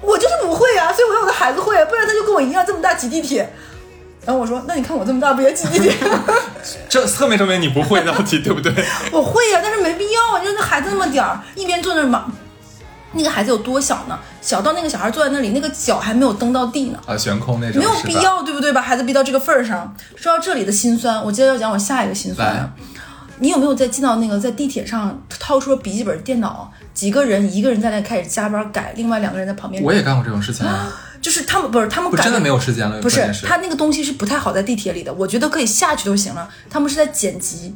[0.00, 3.48] 我就是不会啊，所以我让我的孩子会，不然他就跟我一样这么大挤地铁。
[4.26, 5.94] 然后我说，那你看我这么大不也挤地铁？
[6.88, 8.72] 这侧面证明你不会道题，对不对？
[9.12, 10.40] 我会呀、但是没必要啊！
[10.40, 12.30] 你说那孩子那么点儿，一边坐那儿忙，
[13.12, 14.18] 那个孩子有多小呢？
[14.40, 16.98] 小到那个小孩坐在那里，那个脚还没有蹬到地呢。
[17.06, 17.90] 啊，悬空那种，没有。
[18.04, 18.72] 必要，对不对？
[18.72, 19.94] 把孩子逼到这个份儿上。
[20.16, 22.70] 说到这里的心酸，我接着要讲我下一个心酸了。
[23.38, 30.92] 你有没有在进到那个在地铁上掏出了笔记本电脑，几个人一个人在那开始加班改，另外两个人在旁边，我也干过这种事情啊，
[31.24, 36.46] 就是他们不是他们改不真的没有时间了，不是是他那个东西是不太好在地铁里的，我觉得可以下去就行了。
[36.68, 37.74] 他们是在剪辑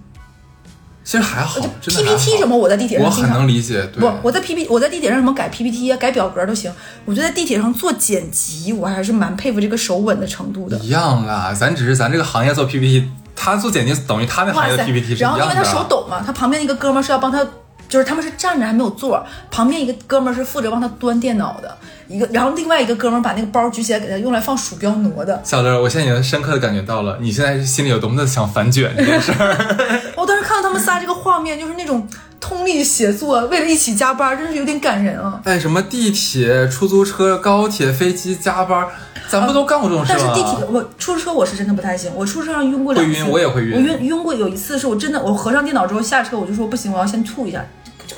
[1.03, 6.71] 其实还好，PPT 什么，我在地铁上我很能理解，对不，我在 PPT，我在地铁上什么改 P P T 啊，改表格都行。
[7.07, 10.77] 我觉得在地铁上做剪辑，我还是蛮佩服这个手稳的程度的。
[10.81, 15.39] 一样啦，咱只是咱这个行业做 PPT，他做剪辑等于他那行业的 PPT 是一样的。
[15.39, 17.43] 然后因为他手抖嘛，他旁边一个哥们是要帮他，
[17.89, 25.41] 就是他们是站着还没有坐，旁边一个哥们儿是负责帮他端电脑的，一个，然后另外一个哥们儿把那个包举起来给他用来放鼠标挪的。
[25.45, 29.57] 小刘，我现在已经深刻的感觉到了，你现在心里有多么的想反卷这件事儿。
[30.17, 32.07] 我当时看到他们仨这个画面，就是那种
[32.41, 35.41] 通力协作，为了一起加班，真是有点感人啊。
[35.45, 38.87] 哎，什么地铁、出租车、高铁、飞机加班，
[39.29, 40.19] 咱不都干过这种事吗？
[40.19, 47.65] 但是地铁，我出租车我是真的不太行，我出租车上晕过两次，会晕我也会晕我晕晕过有一次是我真的，我合上电脑之后下车我就说不行，我要先吐一下。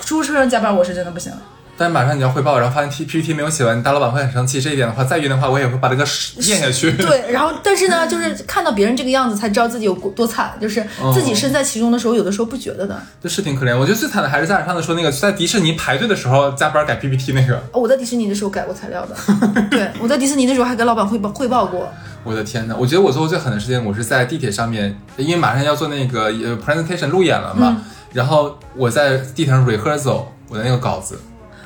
[0.01, 1.31] 出租车上加班我是真的不行。
[1.81, 4.61] 但是马上你要汇报，然后发现 T PPT 没有写完，你大老板会很生气。
[4.61, 6.91] 这一点的话，再晕的话，我 也会把这个屎咽下去。
[6.91, 13.01] 对，然后但是呢，就是看到别人这个样子才知道自己有多惨，就是自己身在其中的时候，有的时候不觉得的。
[13.19, 13.75] 这是挺可怜。
[13.75, 17.55] 我觉得最惨的还是家长上次说那个在迪士尼排队的时候加班改 PPT 那个。
[17.71, 19.15] 哦我在迪士尼的时候改过材料的，
[19.71, 21.91] 对我在迪士尼的时候还跟老板汇报汇报过。
[22.23, 27.81] 我的天呐，我觉得我做过最狠的事情，我是在地铁上面，因为马上要做那个呃 presentation 路演了嘛。
[28.13, 31.17] 然后我在地铁上 rehearsal 我的那个稿子，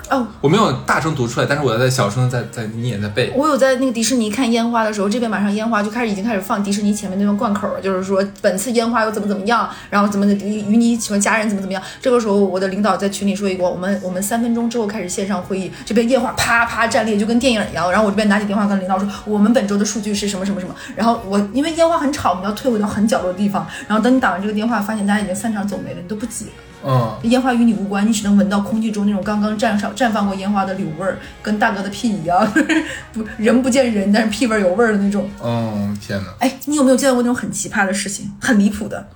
[0.10, 3.34] 哦，我没有大声读出来，但是我在小声的在在念在背。
[3.36, 11.82] 我有在那个迪士尼看烟花的时候，这边马上烟花就开始已经开始放迪士尼前面那段贯口了，就是说本次烟花又怎么怎么样，然后怎么的与你喜欢家人怎么怎么样。
[12.02, 17.92] 这个时候我的领导在群里说一个，我们我们三分钟之后开始线上会议，这边烟花啪啪战列，就跟电影一样。
[17.92, 20.76] 然后我这边拿起电话跟领导说，我们本周的数据是什么什么什么。
[20.96, 23.66] 然后我因为烟花很吵，我们要退回到很角落的地方。
[23.88, 26.46] 然后等你打完这个电话，发现大家已经散场走没了，你都不挤。
[26.88, 32.48] 嗯，烟花与你无关，你只能闻到空气中那种刚刚绽上绽放过烟花的柳味儿，跟大哥的屁一样，
[33.12, 35.28] 不人不见人，但是屁味儿有味儿的那种。
[35.44, 36.28] 嗯，天哪！
[36.40, 39.08] 哎，你有没有见到过那种很奇葩的事情，很离谱的？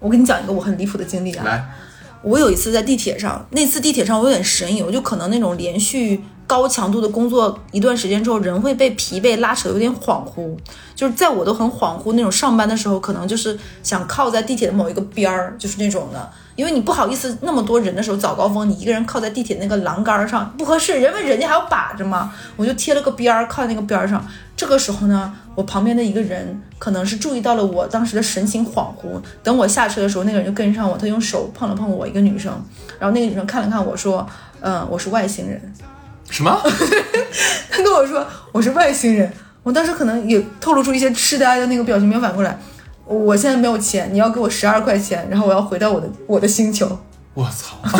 [0.00, 1.44] 我跟你讲一个我很离谱的经历啊。
[1.44, 1.64] 来，
[2.22, 10.56] 我有一次在地铁上，那次地铁上我有点神游，就可能那种连续高强度的工作一段时间之后，人会被疲惫拉扯，有点恍惚。
[10.96, 16.30] 就是在我都很恍惚那种上班的时候，可能就是想靠在地铁的某一个边儿，就是那种的。
[16.56, 22.32] 因为你不好意思那么多人的时候早高峰，你一个人靠在地铁那个栏杆上不合适，因为人家还要把着嘛。
[22.56, 24.24] 我就贴了个边儿，靠在那个边儿上。
[24.56, 29.20] 这个时候呢，我旁边的一个人可能是注意到了我当时的神情恍惚。
[29.42, 32.52] 等我下车的时候，那个人就跟上我，他用手碰了碰我，一个女生。
[33.00, 34.24] 然后那个女生看了看我说
[34.62, 35.60] ：“嗯，我是外星人。
[36.30, 36.56] 什么？”
[37.68, 39.32] 他 跟我说我是外星人。
[39.64, 42.56] 我当时可能也透露出一些痴呆的那个表情，没有反过来。
[43.06, 46.98] 我现在没有钱，你要给我十二块钱，然后我要回到我的我的星球。
[47.34, 47.76] 我操！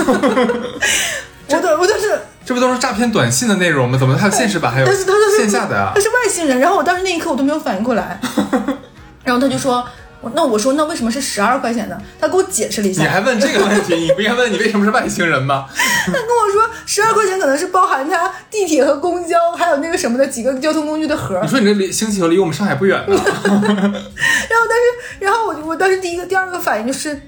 [1.48, 3.98] 我的我就是这不都是诈骗短信的内容吗？
[3.98, 6.00] 怎么还有现实版，还有但是他说是线下的啊他？
[6.00, 8.18] 是外星人，然后我当时那一刻我都没有反应过来，
[9.24, 9.84] 然后他就说，
[10.24, 11.96] 我那我说那为什么是十二块钱呢？
[12.18, 13.94] 他给我解释了一下，你还问这个问题？
[13.94, 15.66] 你不应该问你为什么是外星人吗？
[16.06, 23.14] 他跟我说十二块钱可能是包含他地铁和公交还有那个什么的几个交通工具的盒，你说你这离星球离我们上海不远呢？
[23.14, 24.84] 然后但是
[25.20, 27.20] 然后我我当时第一个第二个反应就是，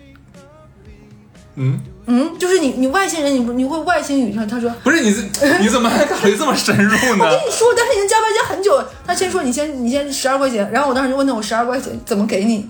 [1.57, 4.35] 嗯，嗯，就是你你外星人你不你会外星语？
[4.35, 4.71] 他他说。
[4.85, 5.23] 不是你这
[5.59, 7.31] 你怎么还考虑这么深入呢我？
[7.31, 8.89] 跟你说，但是已经加班加很久了。
[9.07, 12.69] 他先说你先你先十二块钱，然后我当时就问他我十二块钱怎么给你，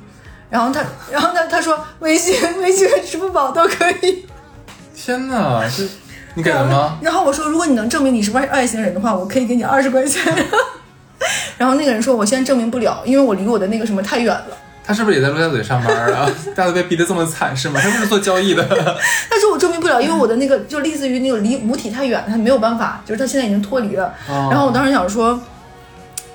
[0.48, 4.26] 然后他然后他他说微信 微信和支付宝都可以。
[4.94, 5.84] 天哪，这
[6.34, 6.98] 你给了吗？
[7.00, 10.22] 然后我说，如果你能证明你是外外星人的话，我可以给你 二十块钱。
[11.58, 14.46] 然后那个人说，我现在证明不了，因为我离我的那个什么太远了。
[14.84, 16.30] 他是不是也在陆家嘴上班啊？
[16.54, 17.80] 大家都被逼得这么惨是吗？
[17.82, 18.64] 他不是做交易的。
[18.64, 24.14] 他说我证明不了，因为我的那个就类似于那个离母体太远，他没有办法，就是他现在已经脱离了。
[24.28, 25.40] 哦然后我当时想说，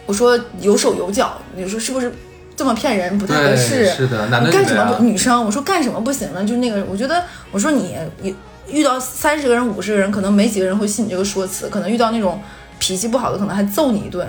[0.06, 2.14] 我说有手有脚，你说是不是
[2.62, 3.90] 这么骗人不太合，适？
[3.90, 5.04] 是的，男的干什么不？
[5.04, 6.46] 女生，我说干什么不行呢？
[6.46, 8.36] 就那个，我觉得，我说你你
[8.70, 12.40] 遇到三十个人、五十个人，可能没几个人会信你这个说辞，可能遇到那种
[12.78, 14.28] 脾气不好的，可能还揍你一顿。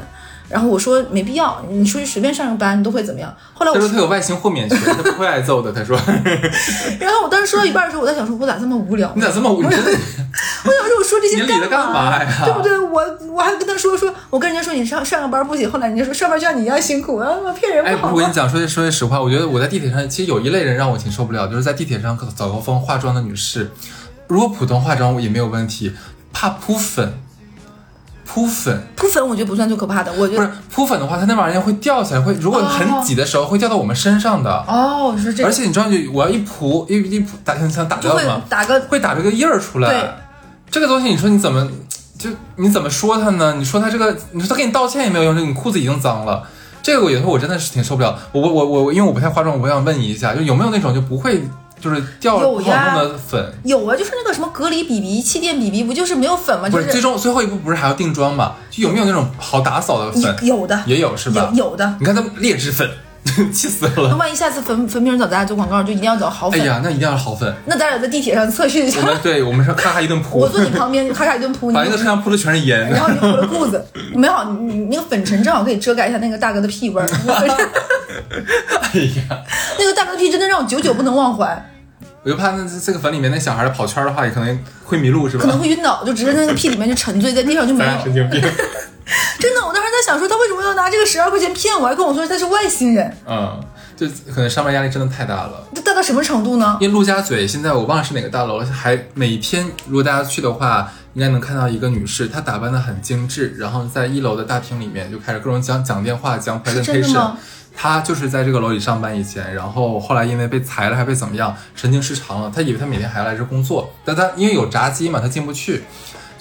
[0.48, 3.34] 然后我说没必要，你出去随便上个班，你都会怎么样？
[3.52, 5.70] 后来我他说他有外星豁免权，他不会挨揍的。
[5.70, 5.94] 他说
[6.98, 9.12] 然后我当时说到一半的时候，我在想说，我咋这么无聊？
[9.14, 9.60] 你咋这么无？
[9.60, 9.70] 聊
[10.64, 12.78] 我想说，我说这些干嘛呀对不对？
[12.78, 18.12] 我我还跟他说说，我跟人家说你上上个班不行，后来人家说上班就像你一样辛苦啊，骗人哎，不好吗？
[18.14, 23.70] 我跟你讲，说句说句实话，我觉得我在地铁上，其实有一类人让我挺受不了，就是在地铁上早高峰化妆的女士，
[24.28, 25.92] 如果普通化妆也没有问题，
[26.32, 27.14] 怕扑粉，
[28.26, 34.50] 扑粉扑粉我觉得不算最可怕的，我觉得不是扑粉的话，它那玩意儿会掉下来，会如果很挤的时候会掉到我们身上的。
[34.68, 38.42] 哦，是这而且你知道，就我要一扑一一扑打想打掉吗？
[38.48, 40.21] 打个会打这个印儿出对来。
[40.72, 41.68] 这个东西，你说你怎么
[42.18, 43.54] 就你怎么说他呢？
[43.58, 46.42] 你说他这个，你说他给你道歉也没有用，就你裤子已经脏了。
[46.82, 48.18] 这个我有时候我真的是挺受不了。
[48.32, 51.46] 我我我我，因为我不太化妆，我想问你一下，就有没有那种就不会
[51.78, 53.52] 就是掉不好有呀弄的粉？
[53.64, 56.68] 有啊，就是那个什么隔离 BB、气垫 BB，不就是没有粉吗？
[56.70, 58.54] 不，就是最终最后一步不是还要定妆吗？
[58.70, 60.22] 就有没有那种好打扫的粉？
[60.42, 61.52] 有有的，也有是吧？
[61.54, 61.94] 有有的。
[62.00, 62.88] 你看他们劣质粉，
[63.52, 64.16] 气死了那了。
[64.16, 66.60] 万一下次粉粉饼找咱俩做广告，就一定要找好粉。
[66.60, 67.54] 哎呀，那一定要是好粉。
[67.66, 72.90] 那咱俩在地铁上测试一下我，们对我们说咔咔一顿扑我，坐你旁边，咔咔一顿扑，你把那个车上扑的全是烟。
[72.90, 77.08] 然后你就脱了裤子，没好，你你那个粉尘正好可以遮盖一下那个大哥的屁味儿。
[77.08, 79.38] 哎呀，
[79.78, 81.70] 那个大哥的屁真的让我久久不能忘怀，
[82.24, 85.48] 我就怕那这个粉里面那小孩跑圈的话，也可能会迷路，是吧可？
[85.48, 88.04] 能会晕倒，就直接在那个屁里面就沉醉在地上就没咱俩有。
[88.04, 88.40] 神经病。
[89.38, 89.61] 真的，
[90.82, 93.60] 拿这个十二块钱骗我，还跟我说他是外星人，嗯，
[93.96, 95.64] 就可能上班压力真的太大了。
[95.74, 96.76] 这大到什么程度呢？
[96.80, 107.38] 因为陆家嘴现在我忘了是哪个大楼了，还每天如果大家去的话，应该能看到一个女士，她打扮的很精致，然后在一楼的大厅里面就开始各种讲讲电话、讲 presentation 吗。
[107.74, 112.52] 她就是在这个楼里上班以前，然后后来因为被裁了还被怎么样，神经失常了。
[112.54, 115.84] 她以为她每天还要来这工作，但她因为有闸机嘛，她进不去，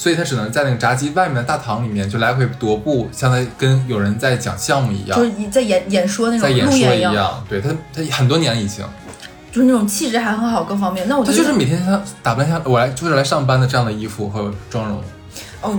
[0.01, 6.95] 所以他只能在那个闸机外面的大堂里面就来回踱步，像在跟有人在讲项目一样就，是在演演说那种在演说。
[6.95, 7.45] 一样。
[7.47, 8.83] 对他，他很多年了已经。
[9.51, 11.07] 就是那种气质还很好，各方面。
[11.07, 14.99] 那我觉得他就是每天他打扮像我来就是来上班的这样的衣服和妆容。
[15.61, 15.77] 哦，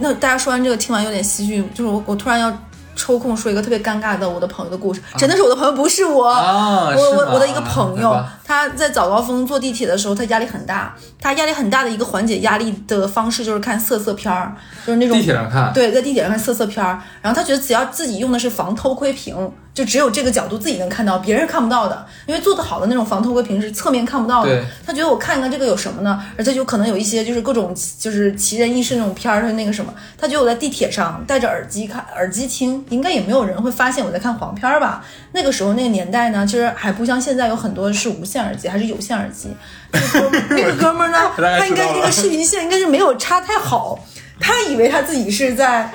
[0.00, 2.50] 那大家说完这个，听完有点唏嘘，就是我我突然要
[2.96, 6.26] 抽空说一个特别尴尬的我的朋友的故事，真的是我的朋友，不是我。
[6.26, 10.96] 啊我我我的一个朋友他在早高峰坐地铁的时候，他压力很大。
[11.20, 14.54] 他压力很大的一个缓解压力的方式就是看色色片儿，
[14.86, 19.36] 就是那种地铁上看，对，在地铁上看色色片儿，然后他觉得只要自己用的是防偷窥屏，
[19.74, 22.06] 就只有这个角度自己能看到，别人是看不到的。
[22.26, 24.64] 因为做得好的那种防偷窥屏是侧面看不到的。
[24.86, 26.22] 他觉得我看一看这个有什么呢？
[26.38, 35.04] 而且就可能有一些就是各种就是奇人异事那种片儿，他那个什么，他觉得我在地铁上戴着耳机看耳机听，应该也没有人会发现我在看黄片儿吧？
[35.32, 39.48] 那个时候那个年代呢，其实还不像现在有很多是无线耳机，还是有线耳机。
[40.50, 43.98] 那个哥们儿呢， 他应该那个视频线应该是没有插太好，
[44.40, 45.90] 他以为他自己是在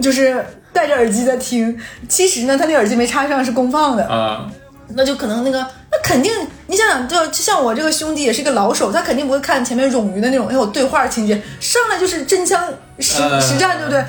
[0.00, 4.04] 就是戴着耳机在听，其实呢，他那耳机没插上，是公放的。
[4.06, 4.50] 啊，
[4.88, 5.58] 那就可能那个，
[5.90, 6.32] 那肯定，
[6.66, 13.40] 你想想，就就像我这个兄弟也是一个老手，他肯定不会看前面冗余的那种，哎呦对话情节，上来就是真枪实呃。
[13.40, 14.04] 实战，对不对？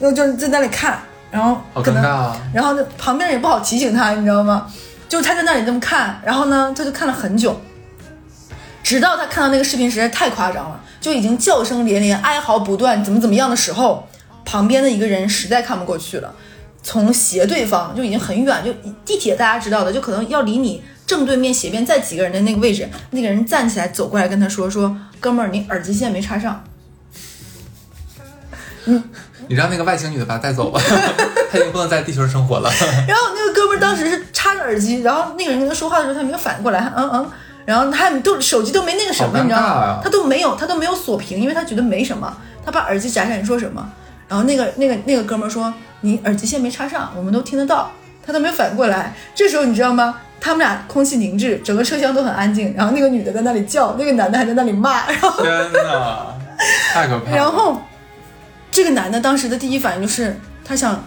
[0.00, 2.40] 那就在那里看，然后好可能，尴尬啊！
[2.52, 4.66] 然后呢旁边人也不好提醒他，你知道吗？
[5.08, 7.60] 就他在那里这么看，然后呢，他就看了很久，
[8.82, 14.08] 直到他看到那个视频实在太夸张了，就已经叫声连连、哀嚎不断，怎么怎么样的时候，
[14.44, 16.32] 旁边的一个人实在看不过去了，
[16.82, 18.72] 从斜对方就已经很远，就
[19.04, 26.64] 地铁大家知道的，就可能要离你正对面斜边再几个人的那个位置，那个人站起来走过来跟他说说，哥们儿，你耳机线没插上。
[29.50, 30.80] 你让那个外星女的把她带走吧，
[31.50, 32.70] 她已经不能在地球上生活了。
[33.08, 37.30] 然后那个哥们儿当时是插着耳机，然后那个人跟他说话的时候，他没有反应过来，嗯嗯，
[37.66, 40.00] 然后他都手机都没那个什么，你知道吗啊？
[40.04, 42.32] 他都没有，他都没有锁屏，因为他觉得没什么，
[42.64, 43.84] 他把耳机摘下来，你说什么？
[44.28, 47.90] 然后那个那个那个哥们儿说你耳机线没插上，我们都听得到，
[48.24, 49.12] 他都没有反应过来。
[49.34, 50.14] 这时候你知道吗？
[50.40, 56.26] 他们俩空气凝滞，整个车厢都很安静，然后那个女的在那里叫，那个男的还在那里骂，然后天哪，
[56.94, 57.36] 太可怕了！
[57.36, 57.78] 然后
[58.70, 61.04] 这个男的当时的第一反应就是他想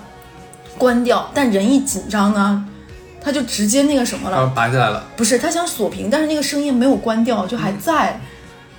[0.77, 2.65] 关掉，但人一紧张呢，
[3.21, 8.19] 他就直接那个什么了，拔下来了，不是他想锁屏，但是那个声音没有关掉，就还在。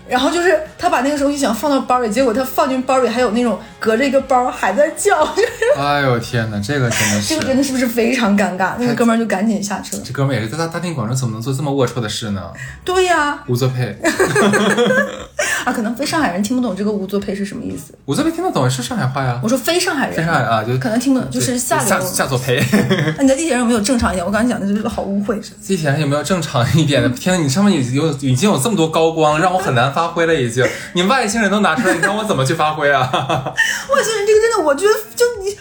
[0.08, 8.74] 然后就是他把那个东西想放到包里，结果他放进包里还有那种隔着一个包还在叫，就 是哎呦天哪，这个真的是这个，真的是不是非常尴尬？
[8.78, 9.96] 那个哥们儿就赶紧下车。
[10.04, 12.42] 这哥们儿也是在大大庭广众，怎么能做这么龌龊的事呢？
[12.84, 13.96] 对呀、吴作配，
[15.64, 17.96] 啊，可能非上海人听不懂这个无作配是什么意思。
[18.04, 21.88] 吴作配听得懂是上海话呀，我说非上海人，非上海啊，就可能听不懂，就是下流。
[21.88, 22.62] 下下作培。
[23.16, 24.24] 那你在地铁上有没有正常一点？
[24.24, 25.40] 我刚才讲的就是好污秽。
[25.66, 27.08] 地铁上有没有正常一点的？
[27.10, 30.34] 天呐，你上面有有已经有这么多高光，让我很难发挥了。
[30.34, 33.00] 已经，你外星人都拿出来，你让我怎么去发挥啊？
[33.08, 35.56] 外星人这个真的，我觉得就你，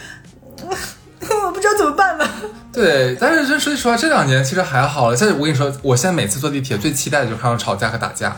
[1.44, 2.28] 我不知道怎么办了。
[2.72, 5.16] 对，但是这说句实话，这两年其实还好了。
[5.16, 8.36] 现在我跟你说，我现在每次坐地铁最期待的就是看到吵架和打架，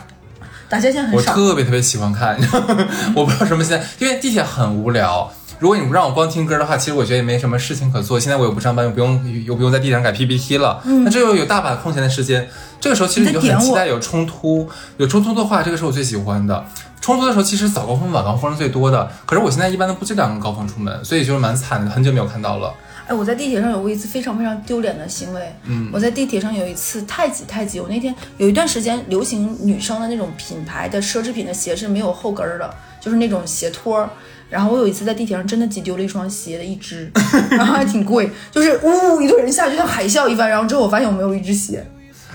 [0.69, 2.37] 打架现在我很少，特别特别喜欢看。
[3.15, 5.31] 我不知道什么现在，因为地铁很无聊。
[5.59, 8.19] 如果你不让我光听歌的话，其实我觉得也没什么事情可做。
[8.19, 12.47] 现在我又不上班，又不用又不用在地上改 PPT 了，那这又有大把空闲的时间。
[12.79, 16.65] 这个时候其实你就很期待有冲突，有冲突的话，这个是我最喜欢的。
[17.01, 19.09] 冲突的时候，其实早高峰、晚高峰是最多的。
[19.25, 22.73] 可是我现在一般都不这两个高峰出门，所以就是蛮惨的，很久没有看到了。
[23.07, 25.41] 哎，我在地铁上有过一次非常非常丢脸的行为。
[25.63, 34.09] 嗯我在地铁上有一次太挤太挤，我那天有一段时间流行女生的那种品牌的奢侈品的鞋是没有后跟儿的，就是那种鞋托儿。
[34.49, 37.11] 然后我有一次在地铁上真的挤丢了一双鞋的一只，
[37.51, 40.49] 然后还挺贵，就是呜一堆人下去像海啸一般。
[40.49, 41.85] 然后之后我发现我没有一只鞋，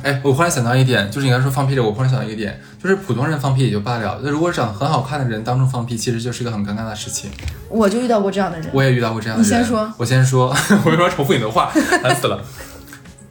[0.02, 7.30] 哎，我忽然想到一点，就是你刚才说放屁了，我忽然想到一个点，就是普通人放屁也就罢了，那如果长得很好看的人当众放屁，其实就是一个很尴尬的事情。
[7.70, 8.68] 我就遇到过这样的人。
[8.74, 9.50] 我也遇到过这样的人。
[9.50, 10.48] 你先说，我先说，
[10.84, 11.72] 我为什么要重复你的话？
[12.02, 12.44] 烦死了。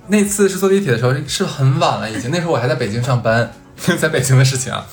[0.07, 3.51] 那次是坐地铁的时候，是很晚了已经，那时候我还在北京上班，
[3.99, 4.83] 在北京的事情啊。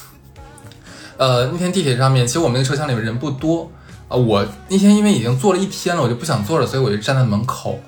[1.19, 3.71] 呃，那天地铁上面，其实我们那个车厢里面人不多
[4.09, 7.79] 啊、我那天因为已经坐了一天了，我就不想坐了，所以我就站在门口。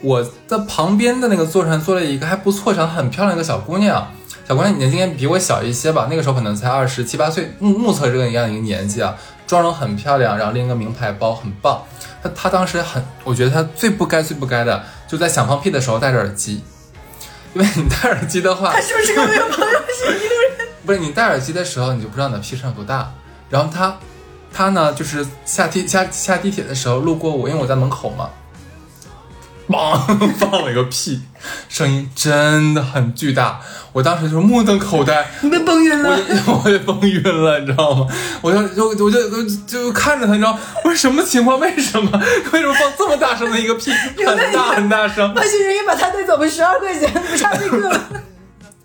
[0.00, 4.12] 我在旁边的那个座上坐了一个还不错、长得很漂亮一个小姑娘，
[4.48, 9.14] 小姑娘年纪应该比我小一些吧，那个时候可能才二十七八岁，目目测这个一样一个年纪啊，
[9.46, 11.80] 妆容很漂亮，然后拎个名牌包，很棒。
[12.22, 16.62] 她她当时很，我觉得她最不该最不该的，就在想放屁的时候戴着耳机，
[17.54, 20.65] 因为你戴耳机的话她，是不是跟我有朋友是一路人？
[20.86, 23.12] 不是你戴耳机的时候，你就不知道你的屁声有多大。
[23.50, 23.96] 然后他，
[24.52, 28.30] 他呢，就是下地下下地铁的时候路过我，因为我在门口嘛，
[29.68, 31.20] 砰 放了一个屁，
[31.68, 33.60] 声音真的很巨大。
[33.92, 36.10] 我当时就目瞪口呆，你被崩晕了。
[36.46, 38.06] 我 也崩晕了，你知道吗？
[38.42, 41.58] 我就就我就就就看着他，你知道我说什么情况？
[41.58, 42.20] 为什么
[42.52, 45.32] 为什么放这么大声的一个屁，很大很大声？
[45.34, 48.00] 外星人也把他带走了十二块钱，不差这个了。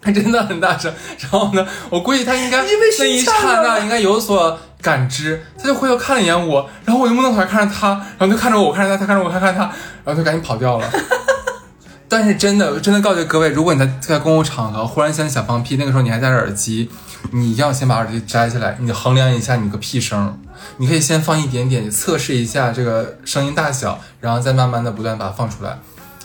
[0.02, 0.92] 他真的很大声。
[1.20, 9.62] 然后呢，我估计他应该你是被那一刹那应该有所感知，他就回头看了一眼我，然后我就目瞪口呆看着他，然后就看着我，我看着他，他看着我，看看他，
[10.04, 10.90] 然后就赶紧跑掉了。
[12.10, 16.90] 但是真的，真的告诫各位，如果你在在公共场合忽然间想放屁，那个时候你还戴着耳机，
[17.32, 20.38] 你一定要先把耳机摘下来，你衡量一下你个屁声。
[20.78, 25.80] 你可以先放一点点，测试一下这个声音大小，然后再慢慢的不断把它放出来，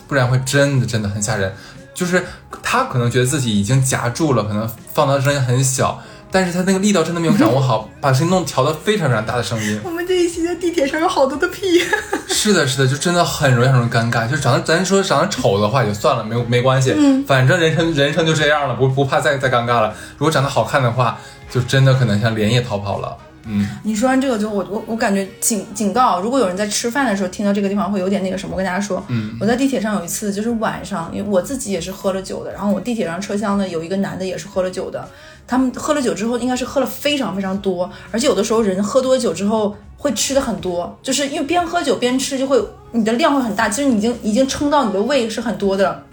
[0.07, 1.55] 不然会真的真的很吓人。
[1.97, 2.23] 就是
[2.61, 9.81] 他可能觉得自己已经夹住了，可能放的声音很小，但是他那个力道真的没有掌握好，把声音弄调的非常非常大的声音。
[9.83, 11.81] 我们这一期在地铁上有好多的屁。
[12.27, 14.29] 是的，是的，就真的很容易很容易尴尬。
[14.29, 19.91] 就长得咱说长得丑的话也就算了，没有没关系，嗯，反正人生人生就这样了，不不怕再再尴尬了。
[20.19, 21.17] 如果长得好看的话，
[21.49, 23.17] 就真的可能像连夜逃跑了。
[23.47, 35.07] 嗯，你说完这个之后，我我我感觉警警告，如果有人在吃饭的时候听到这个地方会有点那个什么，我跟大家说，嗯，我在地铁上有一次就是晚上，因为我自己也是喝了酒的，然后我地铁上车厢呢有一个男的也是喝了酒的，
[35.47, 46.03] 他们喝了酒之后应该是喝了非常非常多，而且有的时候人喝多酒之后会吃的很多，就是因为边喝酒边吃就会你的量会很大，其实你已经已经撑到你的胃是很多的了。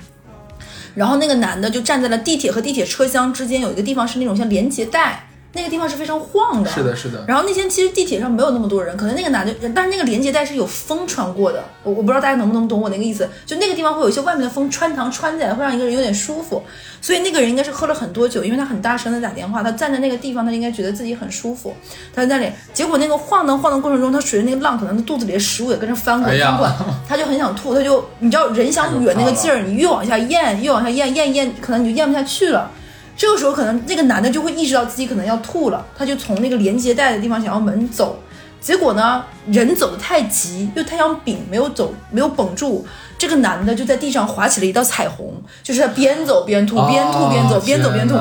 [0.94, 6.70] 然后那个男的就站在了地铁和地铁车厢之间有一个地方是那种像连接带，那个地方是非常晃的。
[6.70, 7.24] 是的，是的。
[7.26, 16.62] 然后那天其实地铁上没有那么多人，可能那个男的，但是那个连接带是有风穿过的，我我不知道大家能不能懂我那个意思，就那个地方会有一些外面的风穿堂穿进来，会让一个人有点舒服。
[17.00, 21.74] 所以那个人应该是喝了很多酒，因为他很大声的打电话，他站在那个地方，他应该觉得自己很舒服，
[22.14, 26.70] 他在那里，结果那个晃荡晃荡过程中，他随着那个浪，可能他肚子里的食物也跟着翻滚翻滚，
[27.06, 32.70] 他就很想吐，他就你知道人想哕那个劲儿，你越往下咽，越往下咽，咽咽，可能你就咽不下去了。
[33.16, 38.18] 这个时候，可能那个男的就会意识到自己可能要吐了，他就从那个连接带的地方想要门走，
[38.60, 42.84] 结果呢，人走的太急，又太想屏，没有走，没有绷住，
[43.16, 48.14] 这个男的就在地上划起了一道彩虹，就是他边走边吐，边吐边走，哦边走边吐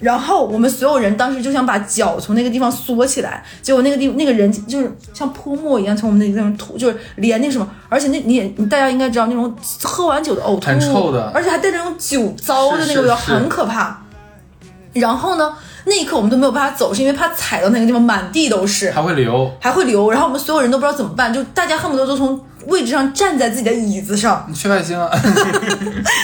[0.00, 14.03] 然后我们所有人当时就想把脚从那个地方缩起来，结果那个地那个人就是像泼墨一样从我们那个地方吐，就是连那个什么，而且那你也你大家应该知道那种喝完酒的呕吐，很臭的而且还带着那种酒糟的那个味道，很可怕。
[14.94, 15.52] 然后呢，
[15.84, 20.10] 那一刻我们都没有办法走，是因为怕踩到那个地方满地都是，还会流，还会流。
[20.10, 25.10] 然后我们所有人都不知道怎么办，就大家恨不得都从位置上站在自己的椅子上，你去外星啊！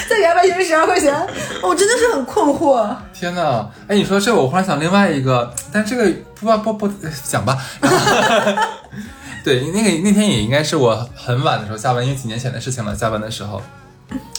[0.08, 1.14] 再给他外星十二块钱，
[1.62, 2.88] 我真的是很困惑。
[3.12, 7.58] 天呐，哎，你说这我忽然想另外一个，但这个不不不不讲吧。
[9.44, 12.94] 对，那个那天也应该是我很晚的时候下班，因为几年前的事情了。
[12.94, 13.60] 下班的时候，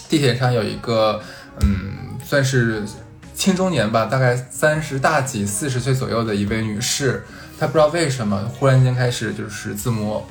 [0.07, 1.19] 地铁上有一个
[1.61, 2.83] 嗯，算是
[3.41, 7.25] 青中年吧，大概三十大几、四十岁左右的一位女士，
[7.59, 10.23] 她不知道为什么忽然间开始就是自摸，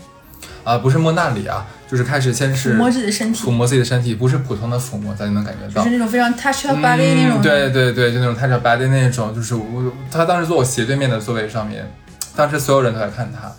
[0.62, 5.90] 啊、不是摸那里啊，就是开始先是抚摸自己的身体抚摸自己的身体，不是普通的抚摸，咱就能感觉到就。
[5.90, 11.92] 是那种非常 touch your body 那种、嗯，对对对，就那种 touch your body 那种，就是我她当时坐我斜对面的座位上面，
[12.36, 13.52] 当时所有人都在看她，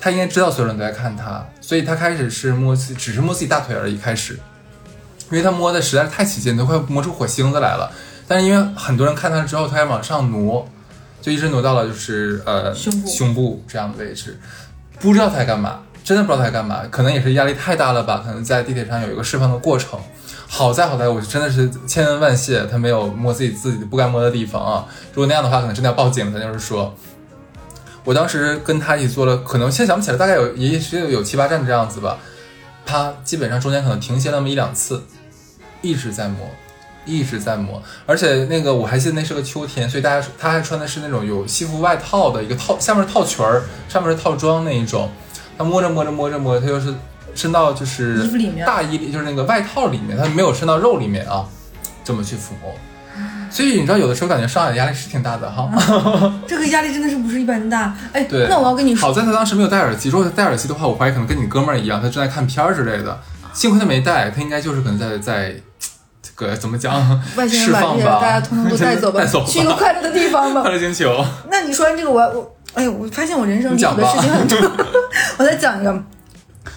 [0.00, 4.40] 他应该知道所有人都在看他，所以他开始是摸自己，只是摸自己大腿而已，开始，
[5.30, 7.88] 因为他摸的实在是太起劲，都快摸出火星子来了。
[8.32, 10.66] 但是因为很多人看他之后，他还往上挪，
[11.20, 14.40] 就一直挪到了就是呃胸部胸部这样的位置，
[14.98, 20.00] 不知道他在干嘛，真的不知道他在干嘛，可能也是压力太大了吧，可能在地铁上有一个释放的过程。
[20.48, 24.86] 好在好在，我真的是千恩万谢，他没有摸自己自己不该摸的地方啊！
[25.12, 26.40] 如果那样的话，可能真的要报警了。
[26.40, 26.94] 咱就是说，
[28.04, 32.16] 我当时跟他一起坐了，可能现在想不起来，大概有也是有七八站这样子吧。
[32.86, 35.02] 他基本上中间可能停歇那么一两次，
[35.82, 36.48] 一直在摸，
[37.04, 45.10] 一直在摸，而且那个我还记得那是个秋天，所以大家他还穿的是那种有西服外套的一个套，下面是套裙儿，上面是套装那一种。
[45.58, 46.94] 他摸着摸着摸着摸着，他就是
[47.34, 51.44] 伸到就是衣服里面大衣里，就是那个外套里面，他没有伸到肉里面啊，
[52.04, 52.72] 这么去抚摸。
[53.50, 55.68] 所以你知道，有的时候感觉上海的压力是挺大的哈。
[56.48, 57.94] 这个压力真的是不是一般大。
[58.14, 63.20] 哎，对，那我要跟你说，好在他当时没有戴耳机，如果他戴耳机的话，我怀疑可能跟你哥们儿一样，他正在看片儿之类的。
[63.52, 65.60] 幸亏他没戴，他应该就是可能在在这
[66.34, 66.92] 个怎么讲，
[67.36, 70.70] 外星人把这些大家通通都带走吧， 带走吧去一个快乐的地方吧快。
[70.72, 71.24] 乐星球。
[71.50, 74.58] 那你说完这个，我我哎呦，我发现我人生里的事情很多。
[75.38, 76.04] 我再讲一个，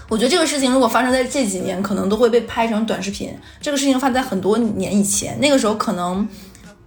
[0.10, 3.38] 我觉得这个事情如果发生在这几年，可能都会被拍成短视频。
[3.62, 6.28] 这个事情发生在很多年以前，那个时候可能。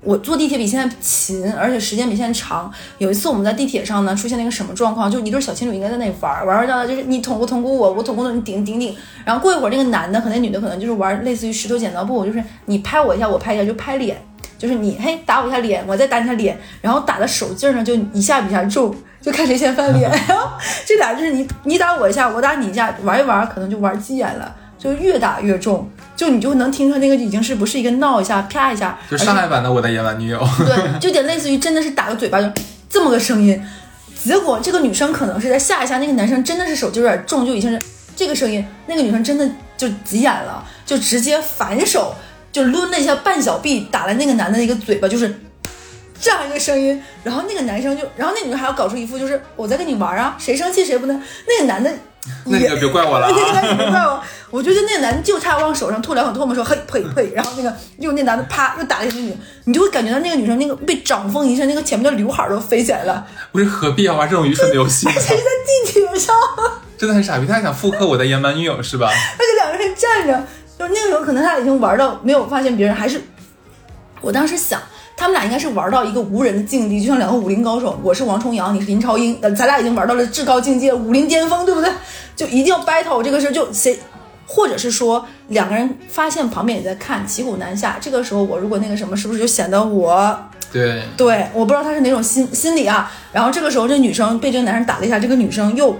[0.08, 2.72] 我坐地铁比现在勤，而且时间比现在长。
[2.96, 5.10] 有一次我们在地铁上呢，出现了一个什么状况？
[5.10, 8.96] 就一对小情侣应该在那里玩儿，玩儿到就是你捅咕捅咕我，我捅咕你，顶顶顶。
[9.26, 14.16] 然后过一会儿，那个男的和那女的可能就是玩类似于石头剪刀布，就是你拍我一下，我拍一下，就拍脸。
[14.56, 20.10] 就是你嘿打我一下脸，我再打你一下脸，然后打的手劲儿呢就一下比一下重，就看谁先翻脸。
[20.86, 25.86] 这俩就是你你打我一下，我打你一下，玩一玩可能就玩急眼了，就越打越重。
[26.18, 30.40] 就你就能听出来那个已经是不是一个闹一下 啪一下，就上海版的我的野蛮女友。
[30.66, 32.50] 对，就有点类似于真的是打个嘴巴就
[32.90, 33.64] 这么个声音。
[34.24, 37.80] 结果这个女生可能是在吓一下，那个男生真的是手就有点重，就已经是
[38.16, 42.12] 这个声音，那个女生真的就急眼了，就直接反手
[42.50, 45.40] 就抡了一下半小臂打了那个男的一个嘴巴，就是
[46.20, 47.00] 这样一个声音。
[47.22, 51.22] 然后那个男生就，然后那女生还要搞出一副就是我在跟你玩啊，谁生气谁不能。
[51.46, 51.88] 那个男的。
[52.44, 54.22] 那个别怪我了， 那个别怪我。
[54.50, 63.26] 我觉得那个男的就差往手上吐两口唾沫，说嘿呸呸，然后那个又那男的啪又打了一个女，你就会感觉到那个女生那个被掌风一下，那个前面的刘海都飞起来了。
[63.52, 65.06] 不是何必要玩这种愚蠢的游戏？
[65.06, 66.34] 而且是在地铁上，
[66.96, 67.46] 真的很傻逼。
[67.46, 69.08] 他还想复刻我的野蛮女友是吧？
[69.08, 70.46] 而且两个人站着，
[70.78, 73.20] 就那个时候可能他已经玩到没有发现别人，还是
[74.22, 74.80] 我当时想。
[75.18, 77.98] 他们俩应该是玩到一个无人的境地，就像两个武林高手。
[78.04, 81.90] 我是王重阳，你是林超英，咱俩已经玩到了至高境界，武林巅峰，对不对？
[82.36, 83.98] 就一定要 battle 这个事，就谁，
[84.46, 87.98] 或者是说两个人发现旁边也在看，骑虎难下。
[88.00, 90.38] 这个时候我如果那个什么，是不是就显得我？
[90.72, 93.10] 对对，我不知道他是哪种心心理啊。
[93.32, 95.98] 然后这个时候这女生被这个男生打了一下，这个女生又，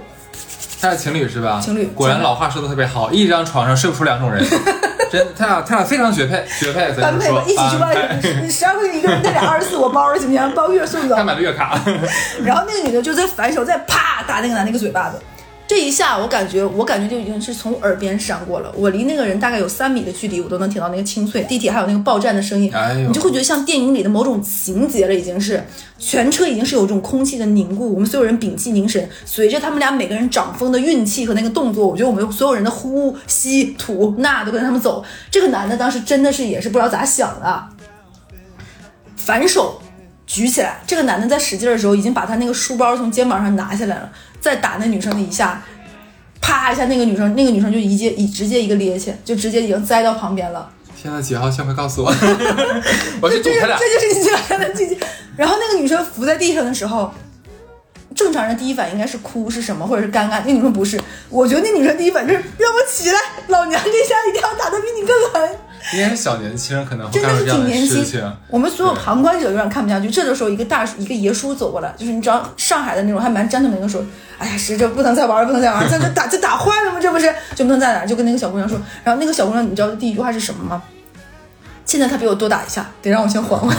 [0.81, 1.59] 他俩情侣是吧？
[1.61, 4.43] 情侣，果然老话说的特别好，一张床上睡不出两种人。
[5.11, 8.19] 真，他俩他俩非常绝配，绝配，般配吧，一起去外。
[8.43, 10.51] 你十二块钱一个人带俩二十四，我包了，行不行？
[10.53, 11.15] 包月送走。
[11.15, 11.79] 他买的月卡。
[12.45, 15.19] 然后那个女的就在反手再啪打那个男的一个嘴巴子。
[15.69, 18.73] 这一下我感觉，我感觉就已经是从耳边闪过了。
[18.75, 21.43] 我离那个人大概有三米的距离，我都能听到那个清脆。
[21.43, 22.71] 地铁还有那个报站的声音，
[23.07, 25.63] 你就会觉得像电影里的某种情节了，已经是
[25.99, 27.93] 全车已经是有这种空气的凝固。
[27.93, 35.05] 我们所有人屏气凝神，随着他们俩每个人掌风的运气和那个动作，我觉得我们所有人的呼吸吐纳都跟他们走。
[35.29, 37.63] 这个男的当时真的是也是不知道咋想的，
[39.15, 39.79] 反手
[40.29, 40.79] 举起来。
[40.85, 44.09] 这个男的在使劲的时候，已经把他那个书包从肩膀上拿下来了。
[44.39, 45.61] 再打那女生的一下，
[46.39, 50.69] 啪一下，那个女生，那个女生就一接一直接一个趔趄，就直接已经栽到旁边了。
[51.01, 52.09] 现在，几号线快告诉我！
[53.21, 53.77] 我去堵他俩。
[53.77, 54.97] 这就是你进来的季节。
[55.35, 57.11] 然后那个女生伏在地上的时候，
[58.13, 60.41] 正常人第一反应应该是哭是什么，或者是尴尬。
[60.45, 65.57] 那女生不是，我觉得那女生第一反应是让我起来，老娘这下一定要打得比你更狠。
[65.93, 68.21] 应该是小年轻人可能会干这样的事情。
[68.49, 70.09] 我们所有旁观者有点看不下去。
[70.09, 74.03] 这个时候，一个大叔，一个爷叔走过来，就是你知道上海的那种还蛮沾的那个说。
[74.37, 76.99] 哎呀，是这不能再玩了，不能再玩了，这这打这打坏了吗？
[77.01, 78.05] 这不是就不能再打？
[78.05, 80.81] 就跟那个小姑娘说，然后那个小姑娘，你知道第一句话是什么吗？
[81.85, 83.75] 现在他比我多打一下，得让我先缓缓。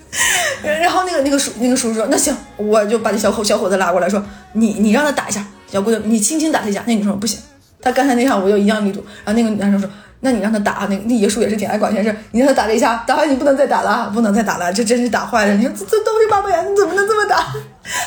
[0.64, 6.82] 然后那个那个叔那个叔叔说，那行，我就把那小伙小伙子拉过来说，你你让他打一下，小姑娘你轻轻打他一下。
[6.86, 7.38] 那女生说不行，
[7.82, 9.04] 他刚才那下我就一样力度。
[9.24, 9.90] 然后那个男生说。
[10.24, 15.54] 那你让他打那那爷叔也是挺爱管闲事，你让他打这一下，打完你不能再打了，不能再打了，这真是打坏了。
[15.54, 17.44] 你说这这都是八百元，你怎么能这么打？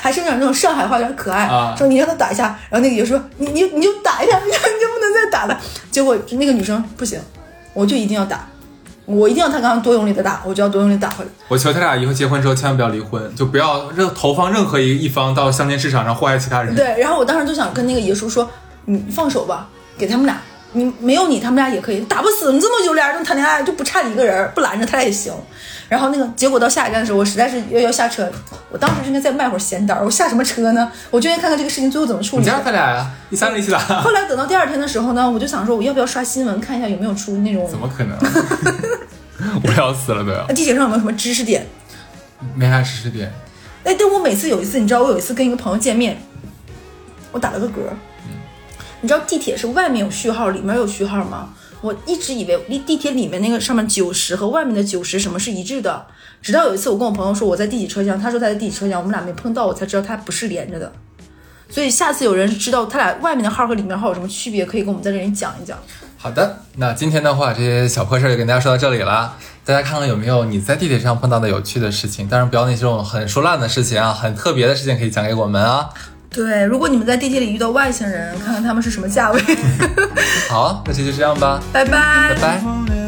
[0.02, 1.46] 还是讲那种上海话有点可爱，
[1.78, 5.60] 说你让他打一下，然后那个爷叔说你你你就打一下， 你就不能再打了。
[5.92, 7.20] 结果那个女生不行，
[7.74, 8.48] 我就一定要打，
[9.06, 11.30] 我一定要他刚刚多用力的打，我就要多用力打回来。
[11.50, 16.74] 我求他俩以后结婚之后千万不要离婚，就不要任投放任何一一方到相亲市场上祸害其他人。
[16.74, 18.50] 对，然后我当时就想跟那个爷叔说，
[18.86, 20.40] 你放手吧，给他们俩。
[20.76, 22.52] 你没有你，他们俩也可以打不死。
[22.52, 25.34] 你这么久俩人谈恋爱，就不差你一个人，不拦着他俩也行。
[25.88, 28.30] 然后那个结果到下一站的时候，我实在是要要下车，
[28.72, 30.92] 我当时应该再卖会儿闲单，我下什么车呢？
[31.10, 32.42] 我就愿意看看这个事情最后怎么处理。
[32.42, 33.80] 你家他俩呀，你三个一起打。
[33.80, 37.68] 后来等到第二天的时候呢，我就想说，我要不要刷新闻看一下有没有出那种？
[37.70, 38.18] 怎么可能？
[39.64, 40.46] 我要死了都要。
[40.48, 41.66] 地铁上有没有什么知识点？
[42.56, 43.32] 没啥知识点。
[43.84, 46.18] 哎，但我每次有一次，你知道我有一次跟一个朋友见面，
[47.32, 47.72] 我打了个嗝。
[49.06, 51.50] 你知道地铁是外面有序号，里面有序号吗？
[51.80, 56.08] 我一直以为离地铁里面那个上面九十和外面的九十什么是一致的，
[56.42, 60.92] 直到有一次我跟我朋友说我在地铁车厢，他说他在地铁车厢，我们俩没碰到，我才知道他不是连着的。
[61.70, 65.78] 所以下次有人知道他俩外面的号和里面号有什么区别，可以跟我们在这里讲一讲。
[66.18, 75.92] 好的，那今天的话这些小破事儿就跟大家说到这里了，大家看看有没有你在地铁上碰到的有趣的事情，当然不要那种很说烂的事情啊，很特别的事情可以讲给我们啊。
[76.36, 79.42] 对，如果你们在地铁里遇到外星人，看看他们是什么价位。
[80.50, 83.05] 好，那这就这样吧，拜拜，拜拜。